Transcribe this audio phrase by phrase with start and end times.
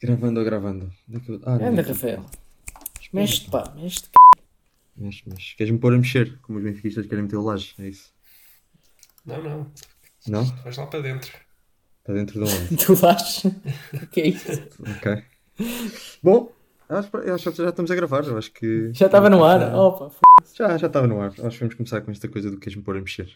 [0.00, 0.92] Gravando ou gravando?
[1.44, 1.82] Ah, Anda.
[1.82, 2.24] Rafael.
[3.12, 4.10] Mexe-te, pá, mexe-te.
[4.96, 5.56] Mexe, mexe.
[5.56, 8.12] Queres-me pôr a mexer, como os benfiquistas querem meter o laje, é isso?
[9.24, 9.72] Não, não.
[10.28, 10.44] Não?
[10.44, 11.32] Vais lá para dentro.
[12.00, 12.76] Está dentro de onde?
[12.84, 13.42] Tu vais?
[14.02, 14.50] O que é isso?
[14.80, 15.22] ok.
[16.22, 16.52] Bom,
[16.88, 18.90] acho, acho que já estamos a gravar, eu acho que...
[18.92, 19.74] Já estava no ar?
[19.74, 20.18] Opa, f...
[20.54, 21.30] Já, já estava no ar.
[21.30, 23.30] Acho que vamos começar com esta coisa do queres-me pôr a mexer.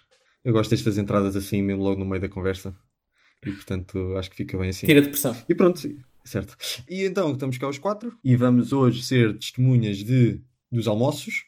[0.45, 2.75] Eu gosto destas entradas assim, mesmo logo no meio da conversa.
[3.45, 4.87] E portanto, acho que fica bem assim.
[4.87, 5.37] tira de pressão.
[5.49, 5.81] E pronto,
[6.25, 6.57] certo.
[6.89, 11.45] E então, estamos cá os quatro e vamos hoje ser testemunhas de, dos almoços.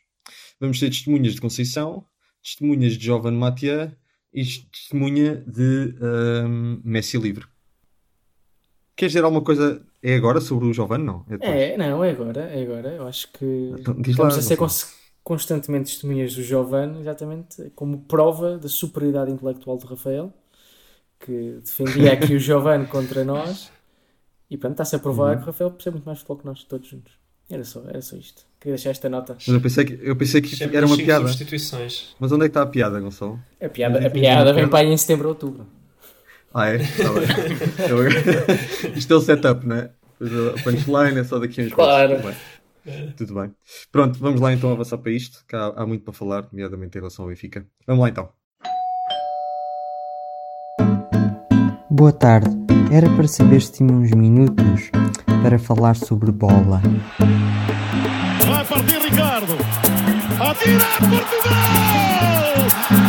[0.61, 2.07] Vamos ser testemunhas de Conceição,
[2.43, 3.91] testemunhas de Jovem Mathieu
[4.33, 7.47] e testemunha de ahm, Messi Livre.
[8.97, 9.85] Queres dizer alguma coisa?
[10.03, 10.99] É agora sobre o Jovem?
[10.99, 11.25] Não.
[11.41, 11.73] É.
[11.73, 12.91] É, não, é agora, é agora.
[12.91, 18.03] Eu acho que Então, diz lá, estamos a ser constantemente testemunhas do Giovanni, exatamente como
[18.03, 20.33] prova da superioridade intelectual de Rafael,
[21.19, 23.73] que defendia aqui o Giovanni contra nós.
[24.55, 25.37] E pronto, está-se a provar Uhum.
[25.39, 27.13] que o Rafael percebe muito mais futebol que nós, todos juntos.
[27.51, 28.43] Era só, era só isto.
[28.61, 29.35] Queria deixar esta nota.
[29.35, 31.27] Mas eu pensei que, eu pensei que Sempre era uma piada.
[31.27, 32.15] substituições.
[32.21, 33.41] Mas onde é que está a piada, Gonçalo?
[33.61, 35.67] A piada, a piada vem é para aí em setembro, outubro.
[36.55, 36.77] Ah, é?
[36.77, 37.23] Está bem.
[37.91, 39.91] Eu- Isto é o setup, não é?
[40.21, 42.15] Depois a punchline é só daqui a uns Claro.
[42.17, 43.13] Tudo bem.
[43.17, 43.55] Tudo bem.
[43.91, 47.01] Pronto, vamos lá então avançar para isto, que há, há muito para falar, nomeadamente em
[47.01, 47.67] relação ao Benfica.
[47.89, 48.29] Vamos lá então.
[51.91, 52.64] Boa tarde.
[52.91, 54.91] Era para saber se tinha uns minutos
[55.43, 56.81] para falar sobre bola.
[58.47, 59.57] Vai partir Ricardo.
[60.41, 61.55] Atira Portugal!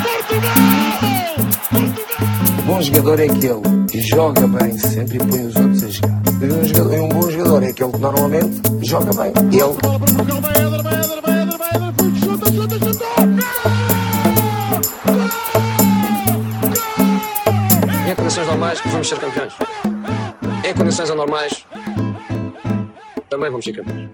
[0.04, 0.56] Portugal!
[1.72, 2.66] Portugal!
[2.66, 6.22] Bom jogador é aquele que joga bem sempre e põe os outros a jogar.
[6.42, 9.32] E um, jogador, e um bom jogador é aquele que normalmente joga bem.
[9.52, 11.35] Ele
[19.06, 19.54] vamos ser campeões.
[20.66, 21.66] Em condições anormais
[23.30, 24.10] também vamos ser campeões.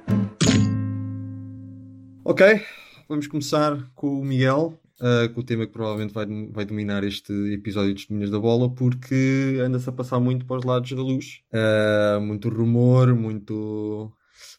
[2.26, 2.66] Ok,
[3.08, 7.32] vamos começar com o Miguel, ah, com o tema que provavelmente vai, vai dominar este
[7.54, 11.42] episódio de Testemunhas da Bola, porque anda-se a passar muito para os lados da luz.
[11.54, 14.12] Ah, muito rumor, muito,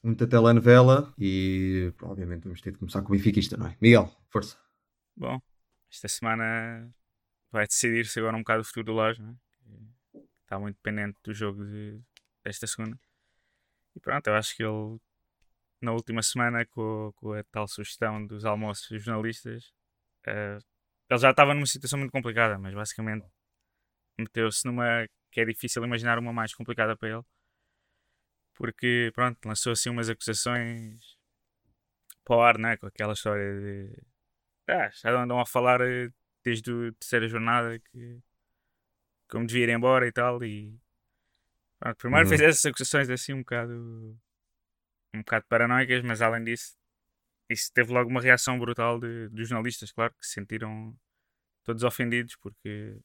[0.03, 3.77] muita telenovela e obviamente vamos ter de começar com o Benfiquista, não é?
[3.81, 4.57] Miguel, força.
[5.15, 5.39] Bom,
[5.91, 6.91] esta semana
[7.51, 9.35] vai decidir-se agora um bocado o futuro do Laje, né?
[10.53, 12.01] Está muito dependente do jogo de-
[12.45, 12.99] desta segunda.
[13.97, 14.99] E pronto, eu acho que ele,
[15.83, 19.73] na última semana, com, com a tal sugestão dos almoços dos jornalistas,
[20.27, 20.59] eh,
[21.11, 23.27] ele já estava numa situação muito complicada, mas basicamente
[24.19, 27.25] meteu-se numa que é difícil imaginar uma mais complicada para ele,
[28.55, 31.17] porque pronto, lançou assim umas acusações
[32.25, 32.77] para o ar, né?
[32.77, 34.03] com aquela história de
[34.69, 36.11] ah, já andam a falar eh,
[36.45, 38.21] desde a terceira jornada que
[39.33, 40.79] como devia ir embora e tal e
[41.81, 42.29] pronto, primeiro Uhum.
[42.29, 43.73] fez essas acusações assim um bocado
[45.15, 46.77] um bocado paranoicas, mas além disso
[47.51, 50.97] isso teve logo uma reação brutal de, dos jornalistas, claro, que se sentiram
[51.65, 52.99] todos ofendidos porque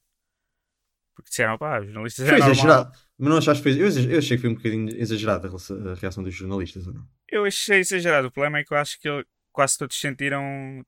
[1.14, 2.48] porque disseram, pá, os jornalistas é Foi normal.
[2.52, 2.92] exagerado.
[3.18, 3.82] Mas não achaste que foi.
[3.82, 7.08] Eu achei que foi um bocadinho exagerada a reação dos jornalistas, ou não?
[7.28, 8.28] Eu achei exagerado.
[8.28, 10.84] O problema é que eu acho que ele- quase todos se sentiram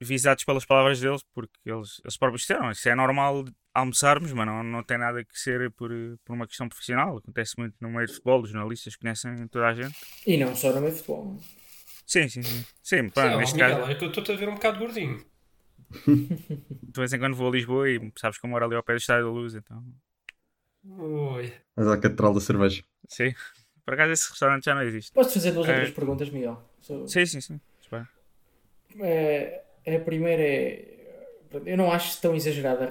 [0.00, 3.44] visados pelas palavras deles, porque eles, eles próprios disseram isso é normal
[3.80, 5.90] almoçarmos, mas não, não tem nada que ser por,
[6.24, 7.16] por uma questão profissional.
[7.18, 9.96] Acontece muito no meio de futebol, os jornalistas conhecem toda a gente.
[10.26, 11.38] E não só no meio de futebol.
[12.06, 12.64] Sim, sim, sim.
[12.82, 15.24] Sim, pá, Sim, neste Miguel, caso, é que eu estou-te a ver um bocado gordinho.
[16.06, 18.94] de vez em quando vou a Lisboa e sabes que eu moro ali ao pé
[18.94, 19.84] do Estádio da Luz, então.
[20.88, 21.52] Oi.
[21.76, 22.82] Mas à catedral da cerveja.
[23.08, 23.34] Sim.
[23.84, 25.12] Por acaso esse restaurante já não existe.
[25.12, 25.76] Posso fazer duas ou É.
[25.78, 26.60] três perguntas, Miguel?
[27.06, 27.60] Sim, sim, sim.
[27.80, 28.08] Espera.
[29.00, 30.92] É, a primeira é.
[31.64, 32.88] Eu não acho tão exagerada a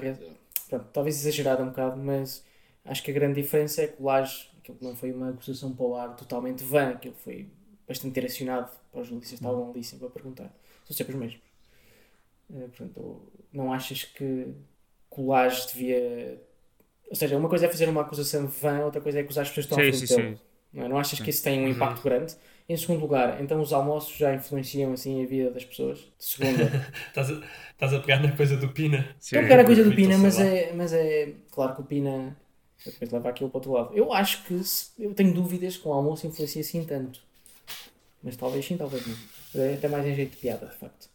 [0.70, 2.44] pronto, talvez exagerada um bocado, mas
[2.84, 5.86] acho que a grande diferença é que o Laje, aquilo não foi uma acusação para
[5.86, 7.50] o ar totalmente vã, aquilo foi
[7.88, 10.54] bastante direcionado para os jornalistas que estavam ali sempre a perguntar.
[10.86, 11.42] São sempre os mesmos.
[12.54, 13.22] Eh, portanto,
[13.52, 14.48] não achas que,
[15.18, 16.42] Laje devia.
[17.10, 19.66] Ou seja, uma coisa é fazer uma acusação vã, outra coisa é acusar as pessoas
[19.68, 20.46] que estão Sim, frente sim, sim.
[20.74, 20.90] Não, é?
[20.90, 22.36] Não achas que isso tem um impacto grande?
[22.68, 26.00] Em segundo lugar, então os almoços já influenciam assim a vida das pessoas?
[26.00, 26.64] De segunda,
[27.10, 27.34] Estás a,
[27.72, 29.16] estás a pegar na coisa do Pina.
[29.20, 32.36] Estou a pegar a coisa do Pina, mas é, mas é claro que o Pina
[32.84, 33.94] depois leva aquilo para o outro lado.
[33.96, 37.22] Eu acho que se- eu tenho dúvidas que o almoço influencia assim tanto.
[38.24, 39.62] Mas talvez sim, talvez não.
[39.62, 41.10] É até mais em jeito de piada, de facto.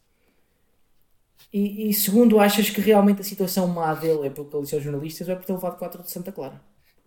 [1.53, 4.85] E, e segundo, achas que realmente a situação má dele é porque ele disse aos
[4.85, 6.61] jornalistas ou é por ter levado 4 de Santa Clara?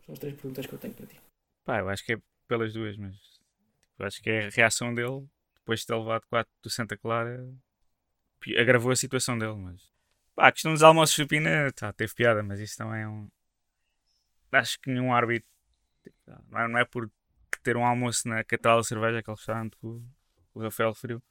[0.05, 1.15] São as três perguntas que eu tenho para ti.
[1.65, 2.17] Pá, eu acho que é
[2.47, 3.15] pelas duas, mas
[3.99, 5.25] eu acho que é a reação dele
[5.55, 7.45] depois de ter levado 4 do Santa Clara
[8.57, 9.55] agravou a situação dele.
[9.55, 9.81] Mas
[10.35, 13.29] pá, a questão dos almoços de Pina tá, teve piada, mas isso também é um.
[14.51, 15.47] Acho que nenhum árbitro
[16.49, 17.09] não é, não é por
[17.63, 20.03] ter um almoço na Catedral da Cerveja, aquele restaurante que o,
[20.53, 21.23] o Rafael referiu,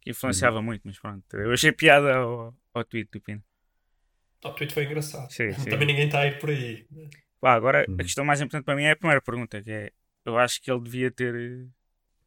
[0.00, 0.62] que influenciava Uhum.
[0.64, 1.24] muito, mas pronto.
[1.36, 3.42] Eu achei piada ao, ao tweet do Pino.
[4.44, 5.30] O tweet foi engraçado.
[5.30, 5.70] Sim, sim.
[5.70, 6.86] Também ninguém está a ir por aí.
[7.40, 7.94] Pá, agora, Uhum.
[7.94, 9.92] a questão mais importante para mim é a primeira pergunta, que é,
[10.24, 11.66] eu acho que ele devia ter, eh,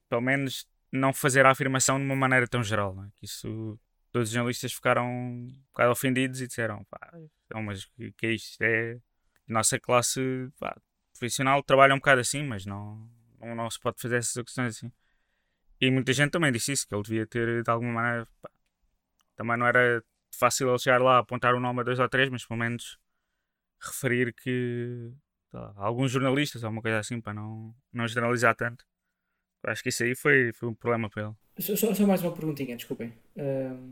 [0.10, 3.10] pelo menos, não fazer a afirmação de uma maneira tão geral, é?
[3.16, 3.80] Que isso,
[4.12, 7.12] todos os jornalistas ficaram um bocado ofendidos e disseram, pá,
[7.54, 8.52] não, mas que, que é isto?
[8.52, 9.00] Isto é,
[9.48, 10.22] nossa classe,
[10.60, 10.76] pá,
[11.14, 13.10] profissional trabalha um bocado assim, mas não,
[13.40, 14.92] não, não se pode fazer essas questões assim.
[15.80, 18.50] E muita gente também disse isso, que ele devia ter, de alguma maneira, pá,
[19.36, 20.04] também não era
[20.38, 22.98] fácil ele chegar lá, apontar o nome a dois ou três, mas pelo menos
[23.82, 25.12] referir que
[25.52, 28.86] lá, alguns jornalistas ou uma coisa assim para não, não generalizar tanto.
[29.68, 31.34] Acho que isso aí foi, foi um problema para ele.
[31.60, 33.14] Só, só- só mais uma perguntinha, desculpem.
[33.38, 33.92] Ahm,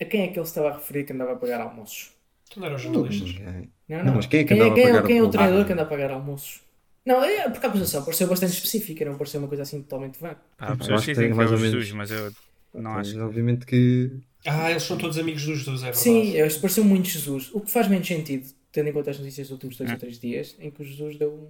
[0.00, 2.12] a quem é que ele estava a referir que andava a pagar almoços?
[2.50, 3.28] Tu não eram jornalistas.
[3.34, 3.70] Ninguém.
[3.88, 5.60] Não, Não, mas quem é que quem, andava a quem, pagar quem é o treinador
[5.60, 5.64] Ah.
[5.64, 6.60] que anda a pagar almoços?
[7.04, 10.40] Não, é porque a acusação pareceu bastante específica, não pareceu uma coisa assim totalmente vaga.
[10.56, 12.32] Pá, Eu há pessoas acho que tem é mais ou menos- Jesus, mas eu
[12.74, 13.18] não acho.
[13.20, 14.10] obviamente que.
[14.46, 15.98] Ah, eles são todos amigos dos Jesus, é verdade.
[16.02, 17.50] Sim, é, pareceu muito Jesus.
[17.52, 19.94] O que faz menos sentido, tendo em conta as notícias dos últimos dois Hum.
[19.94, 21.48] ou três dias, em que o Jesus deu um,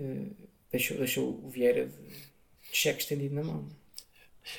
[0.00, 0.26] eh,
[0.70, 1.92] deixou, deixou o Vieira de
[2.72, 3.68] cheque estendido na mão.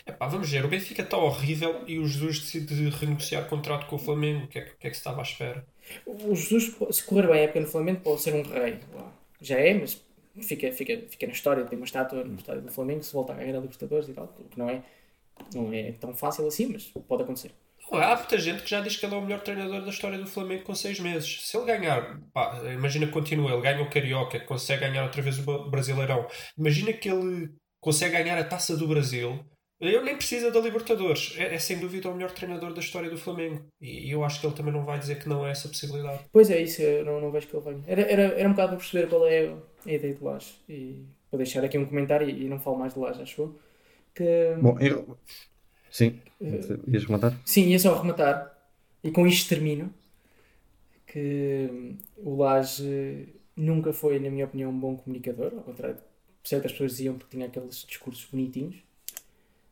[0.07, 3.99] Epá, vamos ver, o Benfica está horrível e o Jesus decide renegociar contrato com o
[3.99, 4.45] Flamengo.
[4.45, 5.65] O que é, que- o que, é que se estava à espera?
[6.05, 8.79] O Jesus, se correr bem a época no Flamengo, pode ser um rei.
[9.41, 10.01] Já é, mas
[10.41, 11.65] fica, fica, fica na história.
[11.65, 14.33] Tem uma estátua no estádio do Flamengo, se volta a ganhar a Libertadores e tal,
[14.39, 14.81] o que não é,
[15.53, 17.51] não é tão fácil assim, mas pode acontecer.
[17.91, 20.17] Não, há muita gente que já diz que ele é o melhor treinador da história
[20.17, 21.41] do Flamengo com seis meses.
[21.45, 25.37] Se ele ganhar, pá, imagina que continua, ele ganha o Carioca, consegue ganhar outra vez
[25.45, 26.25] o Brasileirão.
[26.57, 27.51] Imagina que ele
[27.83, 29.39] consegue ganhar a taça do Brasil.
[29.79, 31.35] Ele nem precisa da Libertadores.
[31.37, 33.65] É, é sem dúvida o melhor treinador da história do Flamengo.
[33.81, 36.21] E eu acho que ele também não vai dizer que não é essa possibilidade.
[36.31, 37.83] Pois é, isso, eu não, não vejo que ele venha.
[37.85, 39.53] Era, era, era um bocado para perceber qual é
[39.85, 40.53] a ideia de Laje.
[40.69, 43.59] E vou deixar aqui um comentário e, e não falo mais de Laje, acho eu.
[44.15, 45.05] Que, Bom, em-
[45.91, 46.21] sim.
[46.87, 47.37] Ias comentar?
[47.45, 48.57] Sim, ia só rematar,
[49.03, 49.93] e com isto termino,
[51.05, 56.01] que o Laje nunca foi, na minha opinião, um bom comunicador, ao contrário de
[56.43, 58.75] certas pessoas diziam porque tinha aqueles discursos bonitinhos.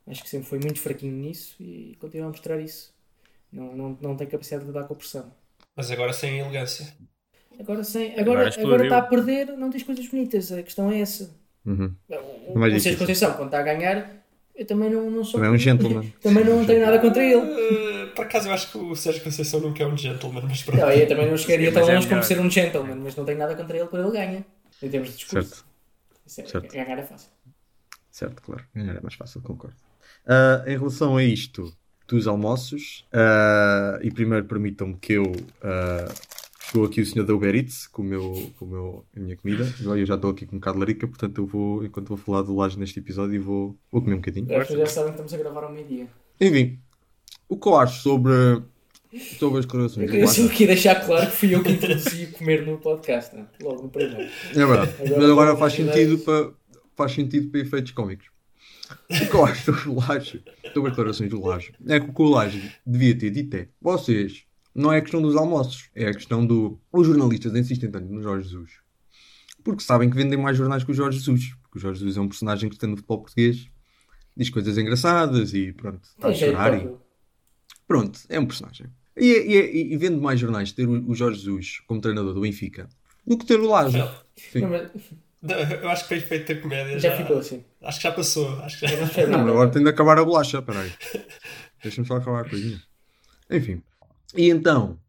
[0.07, 2.93] Acho que sempre foi muito fraquinho nisso e continua a mostrar isso.
[3.51, 5.31] Não, não, não tem capacidade de lidar com a pressão.
[5.75, 6.93] Mas agora sem elegância.
[7.59, 11.35] Agora, sem, Agora agora, está a perder, não diz coisas bonitas, a questão é essa.
[11.65, 11.93] Uhum.
[12.09, 12.97] O, o.
[12.97, 14.21] Conceição, quando está a ganhar,
[14.55, 15.39] eu também não, não sou.
[15.39, 16.13] Também é um gentleman.
[16.21, 17.35] também não tenho nada contra ele.
[17.35, 20.79] Uh, por acaso eu acho que o Sérgio Conceição nunca é um gentleman, mas pronto.
[20.79, 22.23] Não, eu também não chegaria tão é longe como melhor.
[22.23, 24.45] ser um gentleman, mas não tenho nada contra ele quando ele ganha.
[24.81, 25.49] Em termos de discurso.
[25.49, 25.70] Certo, é-
[26.31, 26.71] certo.
[26.73, 27.29] Ganhar é fácil.
[28.09, 28.63] certo, claro.
[28.73, 29.75] Ganhar é mais fácil, concordo.
[30.25, 31.75] Ah, em relação a isto
[32.07, 35.31] dos almoços, ah, e primeiro permitam-me que eu.
[35.63, 36.07] ah,
[36.71, 39.35] Chegou aqui o senhor da Uber Eats com, o meu, com o meu, a minha
[39.35, 39.65] comida.
[39.83, 42.43] Eu já estou aqui com um bocado de larica, portanto eu vou, enquanto vou falar
[42.43, 44.47] do laje neste episódio, vou, vou comer um bocadinho.
[44.47, 46.07] Já sabem que estamos a gravar ao meio-dia.
[46.39, 46.79] Enfim,
[47.49, 48.31] o que eu acho sobre,
[49.39, 52.65] sobre as declarações Eu do queria só deixar claro que fui eu que introduzi comer
[52.65, 53.45] no podcast, né?
[53.61, 54.29] logo no primeiro.
[54.51, 54.91] É verdade.
[54.99, 56.51] Agora Mas agora faz sentido, para,
[56.95, 58.27] faz sentido para efeitos cómicos.
[59.09, 60.43] O que eu acho sobre o Laje,
[60.73, 63.67] sobre as declarações do Laje, é que o que o Laje devia ter dito é:
[63.81, 64.43] vocês,
[64.75, 66.79] não é a questão dos almoços, é a questão do.
[66.91, 68.81] Os jornalistas insistem tanto no Jorge Jesus
[69.63, 71.53] porque sabem que vendem mais jornais que o Jorge Jesus.
[71.61, 73.69] Porque o Jorge Jesus é um personagem que está no futebol português,
[74.35, 76.77] diz coisas engraçadas e pronto, está a jeito chorar.
[76.77, 76.95] E.
[77.87, 78.87] Pronto, é um personagem.
[79.21, 82.89] E, e, e vende mais jornais ter o, o Jorge Jesus como treinador do Benfica
[83.25, 84.73] do que ter o Não,
[85.81, 86.99] Eu acho que foi feito a comédia.
[86.99, 87.63] já ficou assim.
[87.81, 88.49] Acho que já passou.
[88.61, 89.27] Acho que já...
[89.27, 90.91] Não agora tem de acabar a bolacha, peraí.
[91.83, 92.81] Deixa-me só acabar a coisinha.
[93.49, 93.81] Enfim.
[94.35, 94.99] E então,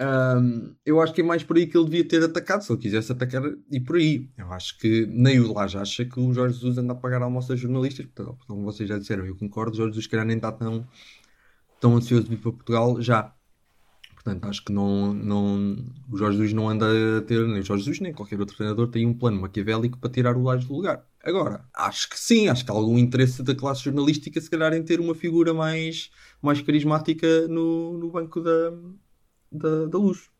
[0.00, 2.80] hum, eu acho que é mais por aí que ele devia ter atacado, se ele
[2.80, 4.28] quisesse atacar, e por aí.
[4.36, 7.52] Eu acho que nem o Laje acha que o Jorge Jesus anda a pagar almoço
[7.52, 10.36] a jornalistas, portanto, como vocês já disseram, eu concordo, o Jorge Jesus, se calhar, nem
[10.36, 10.86] está tão,
[11.80, 13.34] tão ansioso de vir para Portugal já.
[14.22, 16.86] Portanto, acho que não, não, o Jorge Jesus não anda
[17.18, 20.10] a ter, nem o Jorge Jesus, nem qualquer outro treinador tem um plano maquiavélico para
[20.10, 21.04] tirar o Laje do lugar.
[21.24, 24.82] Agora, acho que sim, acho que há algum interesse da classe jornalística, se calhar, em
[24.82, 26.10] ter uma figura mais,
[26.40, 28.70] mais carismática no, no banco da,
[29.50, 30.30] da, da luz.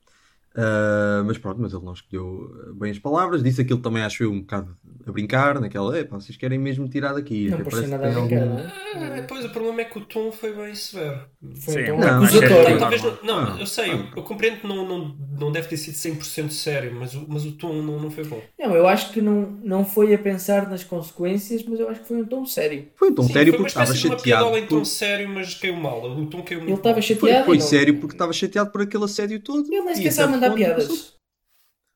[0.56, 4.30] Ah, mas pronto, mas ele não escolheu bem as palavras, disse aquilo também, acho eu,
[4.32, 7.49] um bocado a brincar, naquela, é, vocês querem mesmo tirar daqui.
[7.49, 9.18] Não Até parecia parece nada que a brincar, algum- não é?
[9.21, 11.21] Ah, pois o problema é que o tom foi bem severo.
[11.61, 11.80] Foi Sim.
[11.80, 12.54] então Não, acusatório.
[12.54, 13.94] mas é- Talvez não, não, Ah, eu sei, ah.
[13.94, 17.44] eu, eu compreendo que não, não, não deve ter sido 100% sério, mas o, mas
[17.44, 18.40] o tom não, não foi bom.
[18.59, 22.09] Não, eu acho que não, não foi a pensar nas consequências, mas eu acho que
[22.09, 22.87] foi um tom sério.
[22.97, 24.23] Foi um tom Sim, sério uma porque estava uma chateado.
[24.23, 26.02] piadola em tom por- sério, mas caiu mal.
[26.04, 27.44] O tom caiu muito Ele estava chateado.
[27.44, 29.66] Foi, foi não- sério porque estava chateado por aquele assédio todo.
[29.73, 31.14] Ele nem sequer a sabe ponto piadas.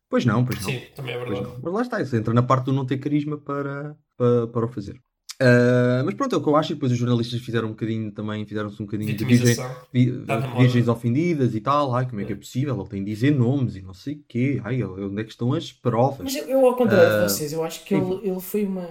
[0.09, 0.71] Pois não, pois não.
[0.71, 1.57] Sim, também é Pois verdade.
[1.57, 1.63] não.
[1.65, 4.69] Mas lá está, isso entra na parte do não ter carisma para, para, para o
[4.69, 5.01] fazer.
[5.41, 6.73] Ah, mas pronto, é o que eu acho.
[6.73, 9.57] E depois os jornalistas fizeram um bocadinho também, fizeram-se um bocadinho de virgem,
[9.93, 10.11] vi-
[10.57, 11.95] virgens ofendidas e tal.
[11.95, 12.79] Ai, como é que é possível?
[12.81, 14.61] Ele tem de dizer nomes e não sei o quê.
[14.65, 16.21] Ai, onde é que estão as provas?
[16.21, 18.89] Mas eu, eu, ao contrário Ah, de vocês, eu acho que ele, ele foi uma.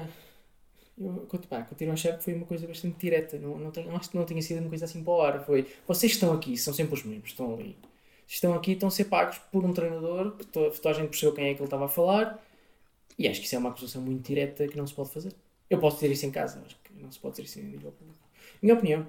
[0.97, 3.37] Eu pá, continuo a achar que foi uma coisa bastante direta.
[3.37, 5.45] Não, não tenho, acho que não tinha sido uma coisa assim para o ar.
[5.45, 7.75] Foi, vocês estão aqui, são sempre os mesmos, estão ali.
[8.27, 11.33] Estão aqui, estão a ser pagos por um treinador que to- toda a gente percebeu
[11.35, 12.43] quem é que ele estava a falar.
[13.17, 15.33] E acho que isso é uma acusação muito direta que não se pode fazer.
[15.69, 17.91] Eu posso dizer isso em casa, acho que não se pode dizer isso em nível
[17.91, 18.19] público.
[18.61, 19.07] Minha opinião.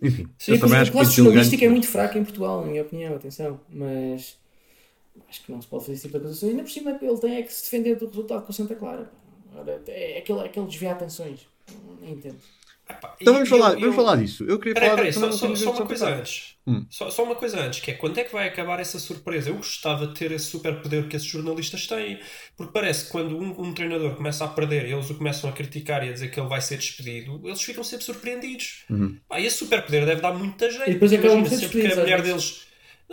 [0.00, 2.24] Enfim, Sim, eu também a acho que classe foi deselegante, jornalística é muito fraca em
[2.24, 3.60] Portugal, na minha opinião, atenção.
[3.68, 4.38] Mas
[5.28, 6.48] acho que não se pode fazer esse tipo de acusação.
[6.50, 9.04] Ainda por cima, ele tem é que se defender do resultado com o Santa Clara.
[9.04, 9.60] pá.
[9.60, 11.48] Ora, é aquele, aquele desviar atenções.
[12.00, 12.38] Nem entendo.
[13.20, 14.44] Então vamos falar, eu- vamos falar disso.
[14.44, 16.56] Eu queria Peraí, falar peraí, só, só, só uma coisa antes.
[16.66, 16.86] Hum.
[16.90, 19.50] Só, só uma coisa antes, que é quando é que vai acabar essa surpresa?
[19.50, 22.20] Eu gostava de ter esse superpoder que esses jornalistas têm,
[22.56, 25.52] porque parece que quando um, um treinador começa a perder e eles o começam a
[25.52, 28.84] criticar e a dizer que ele vai ser despedido, eles ficam sempre surpreendidos.
[28.90, 29.18] Uhum.
[29.26, 30.88] Pá, esse superpoder deve dar muita jeito.
[30.90, 32.67] E depois acabam Imagina, por ser sempre que a mulher deles.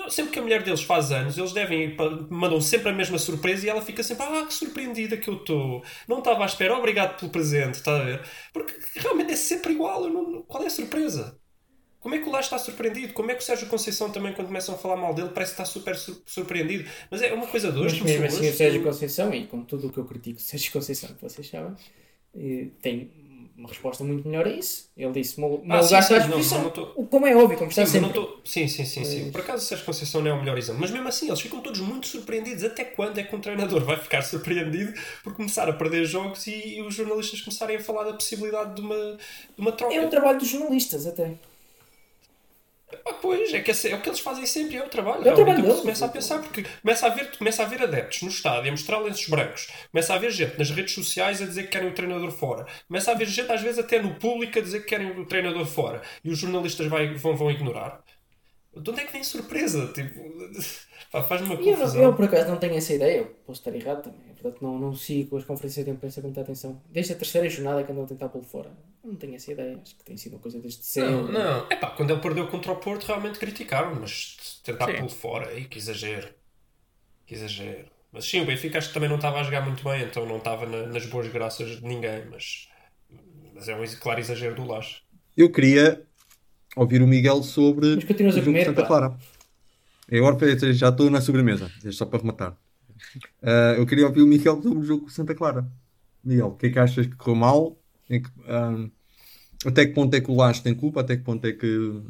[0.10, 1.96] Sempre que a mulher deles faz anos, eles devem
[2.30, 5.84] mandam sempre a mesma surpresa e ela fica sempre, ah, que surpreendida que eu estou.
[6.08, 8.22] Não estava à espera, obrigado pelo presente, está a ver?
[8.54, 10.10] Porque realmente é sempre igual.
[10.10, 11.40] não- qual é a surpresa?
[12.00, 13.14] Como é que o Lage está surpreendido?
[13.14, 15.62] Como é que o Sérgio Conceição também, quando começam a falar mal dele, parece que
[15.62, 16.88] está super sur- surpreendido?
[17.10, 18.54] Mas é uma coisa de hoje, Mas mesmo assim, o.
[18.54, 21.74] Sérgio Conceição, e com tudo o que eu critico o Sérgio Conceição, que vocês sabem,
[22.36, 23.12] eh, tem
[23.58, 24.90] uma resposta muito melhor a isso.
[24.98, 27.26] Ele disse: "Meu meu Ah, lugar sim, está à sim, não, não tô- O- Como
[27.26, 28.22] é óbvio, como está Sim, mas sempre.
[28.22, 29.22] tô- sim, sim, sim, sim.
[29.24, 30.82] Mas- Por acaso o Sérgio Conceição não é o melhor exemplo.
[30.82, 32.64] Mas mesmo assim, eles ficam todos muito surpreendidos.
[32.64, 34.94] Até quando é que um treinador vai ficar surpreendido
[35.24, 38.82] por começar a perder jogos e, e os jornalistas começarem a falar da possibilidade de
[38.82, 39.18] uma, de
[39.60, 39.94] uma troca?
[39.96, 41.32] É o trabalho dos jornalistas, até.
[43.04, 45.28] Ah, pois, é, que é o que eles fazem sempre, é o trabalho.
[45.28, 45.82] É o trabalho o que deles.
[45.82, 49.00] começa a pensar, porque começa a, ver, começa a ver adeptos no estádio a mostrar
[49.00, 52.32] lenços brancos, começa a ver gente nas redes sociais a dizer que querem o treinador
[52.32, 55.26] fora, começa a ver gente, às vezes, até no público a dizer que querem o
[55.26, 58.04] treinador fora e os jornalistas vai- vão, vão ignorar.
[58.76, 59.88] De onde é que vem surpresa?
[59.94, 60.22] Tipo,
[61.28, 62.04] faz-me uma E eu, confusão.
[62.04, 64.35] eu, por acaso não tenho essa ideia, eu posso estar errado também.
[64.46, 66.80] Portanto, não, não sigo as conferências de imprensa com muita atenção.
[66.92, 68.72] Desde a terceira jornada que andam a tentar pô-lo fora.
[69.04, 71.12] Não tenho essa ideia, acho que tem sido uma coisa desde sempre.
[71.12, 71.72] Não, não.
[71.72, 74.98] Epá, quando ele perdeu contra o Porto, realmente criticaram, mas tentar Sim.
[74.98, 76.30] pô-lo fora, aí que exagero.
[77.26, 77.88] Que exagero.
[78.12, 80.38] Mas sim, o Benfica acho que também não estava a jogar muito bem, então não
[80.38, 82.70] estava na- nas boas graças de ninguém, mas,
[83.56, 85.02] mas é um claro exagero do Laje.
[85.36, 86.06] Eu queria
[86.76, 88.88] ouvir o Miguel sobre Mas o jogo comer, Santa pá.
[88.88, 89.18] Clara.
[90.08, 92.56] Eu agora já estou na sobremesa, é só para rematar.
[93.42, 95.68] Ah, eu queria ouvir o Miguel sobre o jogo de Santa Clara.
[96.24, 97.78] Miguel, o que é que achas que correu mal?
[98.10, 98.30] Em que,
[99.66, 101.02] até que ponto é que o Laje tem culpa?
[101.02, 102.02] Até que ponto é que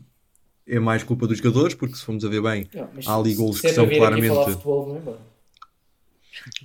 [0.67, 1.73] é mais culpa dos jogadores?
[1.73, 4.51] Porque se formos a ver bem, Não, há ali golos se é que são claramente
[4.51, 5.35] futebol, é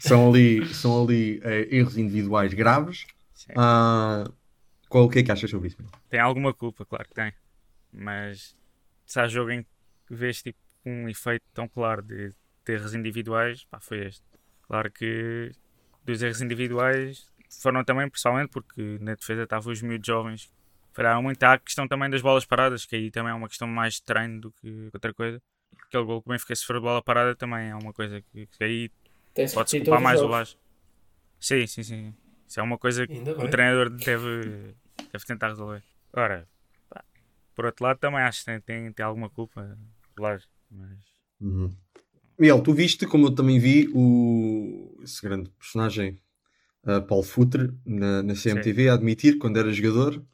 [0.01, 3.07] são ali, são ali eh, erros individuais graves.
[3.57, 4.25] Ah,
[4.89, 5.77] qual, o que é que achas sobre isso?
[5.79, 6.01] Miguel?
[6.09, 7.33] Tem alguma culpa, claro que tem.
[7.93, 8.57] Mas
[9.07, 9.63] se há jogo em
[10.07, 12.33] que vês tipo, um efeito tão claro de,
[12.71, 14.25] de erros individuais, pá, foi este.
[14.63, 15.51] Claro que
[16.05, 17.29] dos erros individuais
[17.61, 20.53] foram também, principalmente porque na defesa estavam os miúdos jovens.
[20.93, 21.43] Falharam muito.
[21.43, 24.03] Há a questão também das bolas paradas, que aí também é uma questão mais de
[24.03, 25.43] treino do que outra coisa.
[25.87, 28.65] Aquele gol que o Benfica se for bola parada também é uma coisa que, que
[28.65, 28.91] aí
[29.55, 30.29] pode-se culpar mais o.
[30.29, 30.57] Laje.
[31.39, 32.15] Sim, sim, sim.
[32.47, 34.75] Isso é uma coisa que o treinador deve,
[35.13, 35.83] deve tentar resolver.
[36.13, 36.47] Ora,
[36.89, 37.05] pá,
[37.55, 39.79] por outro lado, também acho que tem, tem, tem alguma culpa,
[40.15, 40.43] claro.
[40.71, 40.99] Mas
[41.41, 41.75] Uhum.
[42.41, 44.99] Miguel, tu viste, como eu também vi, o...
[45.03, 46.19] esse grande personagem,
[46.85, 50.25] uh, Paulo Futre, na, na CMTV, a admitir quando era jogador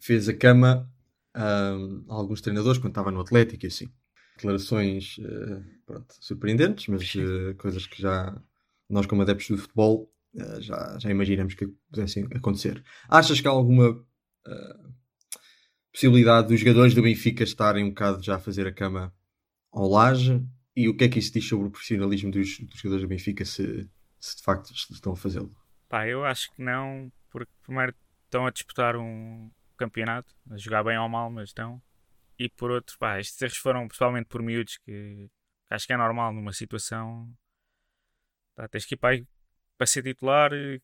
[0.00, 0.90] fez a cama
[1.36, 3.88] um, a alguns treinadores quando estava no Atlético e assim.
[4.36, 8.36] Declarações uh, pronto, surpreendentes, mas uh, coisas que já
[8.88, 12.82] nós, como adeptos do futebol, uh, já, já imaginamos que pudessem acontecer.
[13.08, 14.04] Achas que há alguma
[15.92, 19.12] possibilidade dos jogadores do Benfica estarem um bocado já a fazer a cama
[19.70, 20.42] ao Laje
[20.82, 23.44] e o que é que isso diz sobre o profissionalismo dos, dos jogadores do Benfica
[23.44, 23.88] se,
[24.20, 25.54] se de facto estão a fazê-lo?
[25.88, 27.94] pá, eu acho que não, porque primeiro
[28.24, 31.82] estão a disputar um campeonato, a jogar bem ou mal, mas estão.
[32.38, 35.28] E por outro, pá, estes erros foram principalmente por miúdos, que,
[35.70, 37.32] acho que é normal numa situação.
[38.54, 39.16] Pá, tens que ir para,
[39.76, 40.80] para ser titular eh,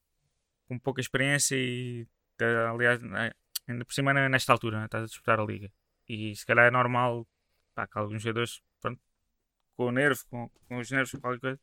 [0.68, 3.34] com pouca experiência e, tá, aliás, eh,
[3.68, 5.72] ainda por cima nesta altura, né, estás a disputar a liga.
[6.08, 7.26] E se calhar é normal
[7.74, 8.62] pá, que alguns jogadores,
[9.76, 11.60] com o nervo, com, com os nervos, com qualquer coisa,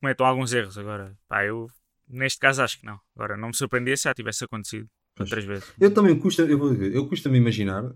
[0.00, 0.78] cometam alguns erros.
[0.78, 1.68] Agora, pá, eu
[2.08, 3.00] neste caso acho que não.
[3.14, 5.30] Agora, não me surpreendia se já tivesse acontecido Pois.
[5.30, 5.74] outras vezes.
[5.80, 7.94] Eu também custa, eu vou dizer, eu custa-me imaginar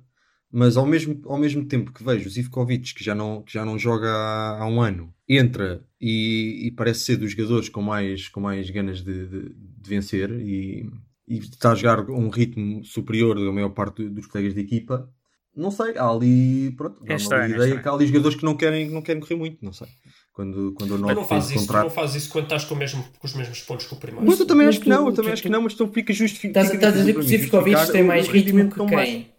[0.51, 3.65] mas ao mesmo, ao mesmo tempo que vejo o Zivkovic, que já não, que já
[3.65, 8.29] não joga há, há um ano, entra e, e parece ser dos jogadores com mais,
[8.29, 10.91] com mais ganas de, de, de vencer e,
[11.27, 15.13] e está a jogar a um ritmo superior da maior parte dos colegas de equipa,
[15.59, 18.57] não sei, há ali, pronto, É estranho, é ideia que há ali jogadores que não
[18.57, 19.89] querem, que não querem correr muito, não sei.
[20.33, 21.83] Quando, quando o Mas não Norte faz isso, contrato.
[21.85, 24.27] não faz isso quando estás com, o mesmo, com os mesmos pontos que o primeiro.
[24.27, 25.75] Mas eu também Mas acho que não, tu- eu também tu- acho que não, mas
[25.75, 26.65] então fica justificado.
[26.65, 29.33] Estás, estás a dizer que o Zivkovic tem mais ritmo que quem?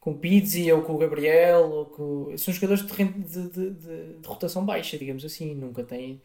[0.00, 2.36] Com o Pizzi ou com o Gabriel ou com...
[2.36, 5.54] São jogadores de, de, de, de- de rotação baixa, digamos assim.
[5.54, 6.20] Nunca têm...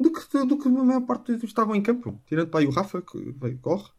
[0.00, 2.18] Do que, do que a maior parte dos estavam em campo.
[2.26, 3.90] Tirando para aí o Rafa, que vai- corre.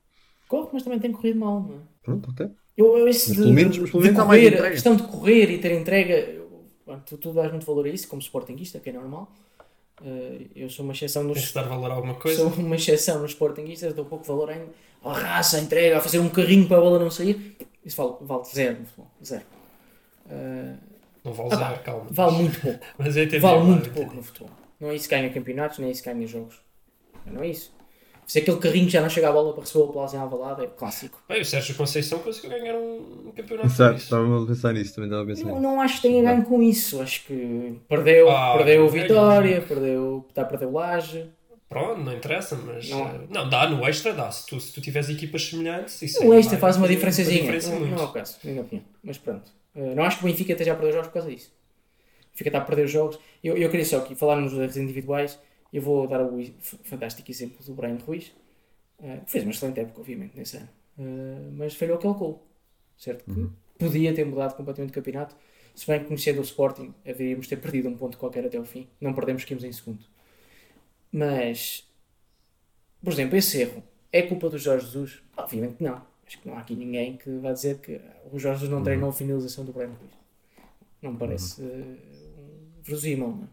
[0.47, 1.79] Corre, mas também tem corrido mal, não é?
[2.01, 2.49] Pronto, ok.
[2.79, 5.03] Eu, eu de, pelo menos- de- mas pelo de menos mais correr, a questão de
[5.03, 6.49] correr e ter entrega, eu-
[7.05, 9.29] tu, tu dás muito valor a isso, como sportinguista, que é normal.
[10.03, 12.37] Eh, eu sou uma exceção nos, Tens de dar valor a alguma coisa.
[12.41, 14.67] sou uma exceção nos sportinguistas, dou pouco valor ainda
[15.03, 17.57] à raça, à entrega, a fazer um carrinho para a bola não sair.
[17.85, 19.43] Isso vale, vale zero no futebol, zero.
[20.29, 20.73] Eh,
[21.25, 22.05] Não vale Ah, pá, calma.
[22.11, 22.79] vale muito pouco.
[22.97, 24.49] Mas eu entendi, vale eu muito pouco no futebol.
[24.79, 26.55] Não é isso que ganha campeonatos, nem é isso que ganha jogos.
[27.25, 27.73] Não é isso.
[28.29, 30.63] Se aquele carrinho que já não chega à bola para receber o aplauso em Alvalade
[30.63, 31.19] é clássico.
[31.27, 35.23] Bem, o Sérgio Conceição conseguiu ganhar um, campeonato Exato, estava a pensar nisso, também estava
[35.23, 35.61] a pensar Não, nisso.
[35.63, 37.01] não acho que tenha ganho com isso.
[37.01, 38.89] Acho que perdeu, Ah, perdeu o.
[38.89, 41.25] Vitória, perdeu, está a perder o Laje.
[41.67, 42.87] Pronto, não interessa, mas.
[42.89, 43.07] Não.
[43.07, 44.29] eh, Não, dá, no extra dá.
[44.31, 47.41] Se tu, se tu tiveres equipas semelhantes, isso O aí extra faz uma diferençazinha.
[47.41, 47.95] diferença não, muito.
[47.95, 48.85] não é o caso, na minha opinião.
[49.03, 49.51] Mas pronto.
[49.75, 51.49] Eh, não acho que o Benfica esteja a perder os jogos por causa disso.
[51.49, 53.17] O Benfica está a perder os jogos.
[53.43, 55.39] Eu, eu queria só aqui falar nos erros individuais.
[55.71, 56.39] Eu vou dar o
[56.83, 58.33] fantástico exemplo do Brian Ruiz,
[59.25, 60.69] que fez uma excelente época, obviamente, nesse ano.
[60.99, 62.45] Eh, mas falhou aquele gol.
[62.97, 63.23] Certo?
[63.23, 65.35] Que podia ter mudado completamente o campeonato.
[65.73, 68.87] Se bem que conhecendo o Sporting, haveríamos ter perdido um ponto qualquer até o fim.
[68.99, 70.03] Não perdemos que íamos em segundo.
[71.11, 71.87] Mas,
[73.01, 75.23] por exemplo, esse erro é culpa do Jorge Jesus?
[75.37, 76.01] Obviamente não.
[76.27, 77.99] Acho que não há aqui ninguém que vá dizer que
[78.31, 80.11] o Jorge Jesus não treinou a finalização do Breno Ruiz.
[81.01, 83.27] Não me parece eh, um verosímil.
[83.29, 83.43] Não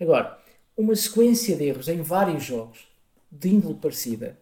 [0.00, 0.02] é?
[0.02, 0.42] Agora,
[0.76, 2.86] uma sequência de erros em vários jogos
[3.30, 4.38] de índole parecida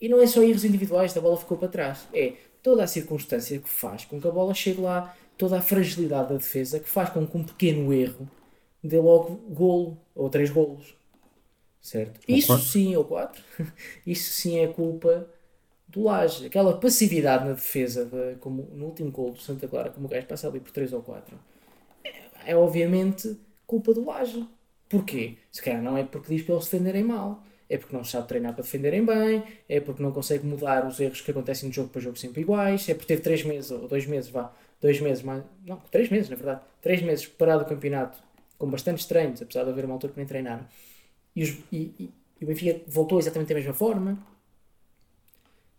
[0.00, 2.06] e não é só erros individuais da bola ficou para trás.
[2.12, 6.28] É toda a circunstância que faz com que a bola chegue lá, toda a fragilidade
[6.30, 8.28] da defesa que faz com que um pequeno erro
[8.82, 10.94] dê logo golo ou três golos.
[11.80, 12.20] Certo?
[12.28, 12.64] Ou Isso quatro.
[12.64, 13.42] sim, ou quatro.
[14.06, 15.28] Isso sim é culpa
[15.88, 16.46] do Laje.
[16.46, 20.26] Aquela passividade na defesa, de- como no último gol do Santa Clara, como o gajo
[20.26, 21.38] passa ali por 3 ou 4,
[22.04, 24.46] é, é obviamente culpa do Laje.
[24.88, 25.36] Porquê?
[25.50, 27.42] Se calhar não é porque diz para eles defenderem mal.
[27.68, 31.20] É porque não sabe treinar para defenderem bem, é porque não consegue mudar os erros
[31.20, 34.06] que acontecem de jogo para jogo sempre iguais, é porque teve 3 meses ou 2
[34.06, 38.22] meses, vá, 2 meses mais, não, 3 meses na verdade, 3 meses parado o campeonato
[38.56, 40.64] com bastantes treinos, apesar de haver uma altura que nem treinaram.
[41.34, 44.16] E, os- e- e- e o Benfica voltou exatamente da mesma forma.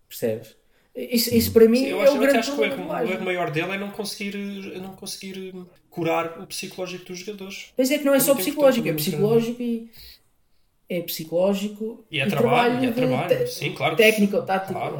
[0.10, 0.56] Percebes?
[0.98, 2.68] Isso, isso para mim Sim, eu é acho, o eu até grande acho que o
[2.70, 5.54] problema erro, o erro maior dele é não conseguir, eh, não conseguir
[5.92, 7.72] curar o psicológico dos jogadores.
[7.78, 9.92] Mas é que não é só psicológico, é problema psicológico e.
[10.90, 13.28] É psicológico E é trabalho, e é de trabalho.
[13.38, 13.96] te- Sim, claro.
[13.98, 14.96] Técnico, tático, Claro.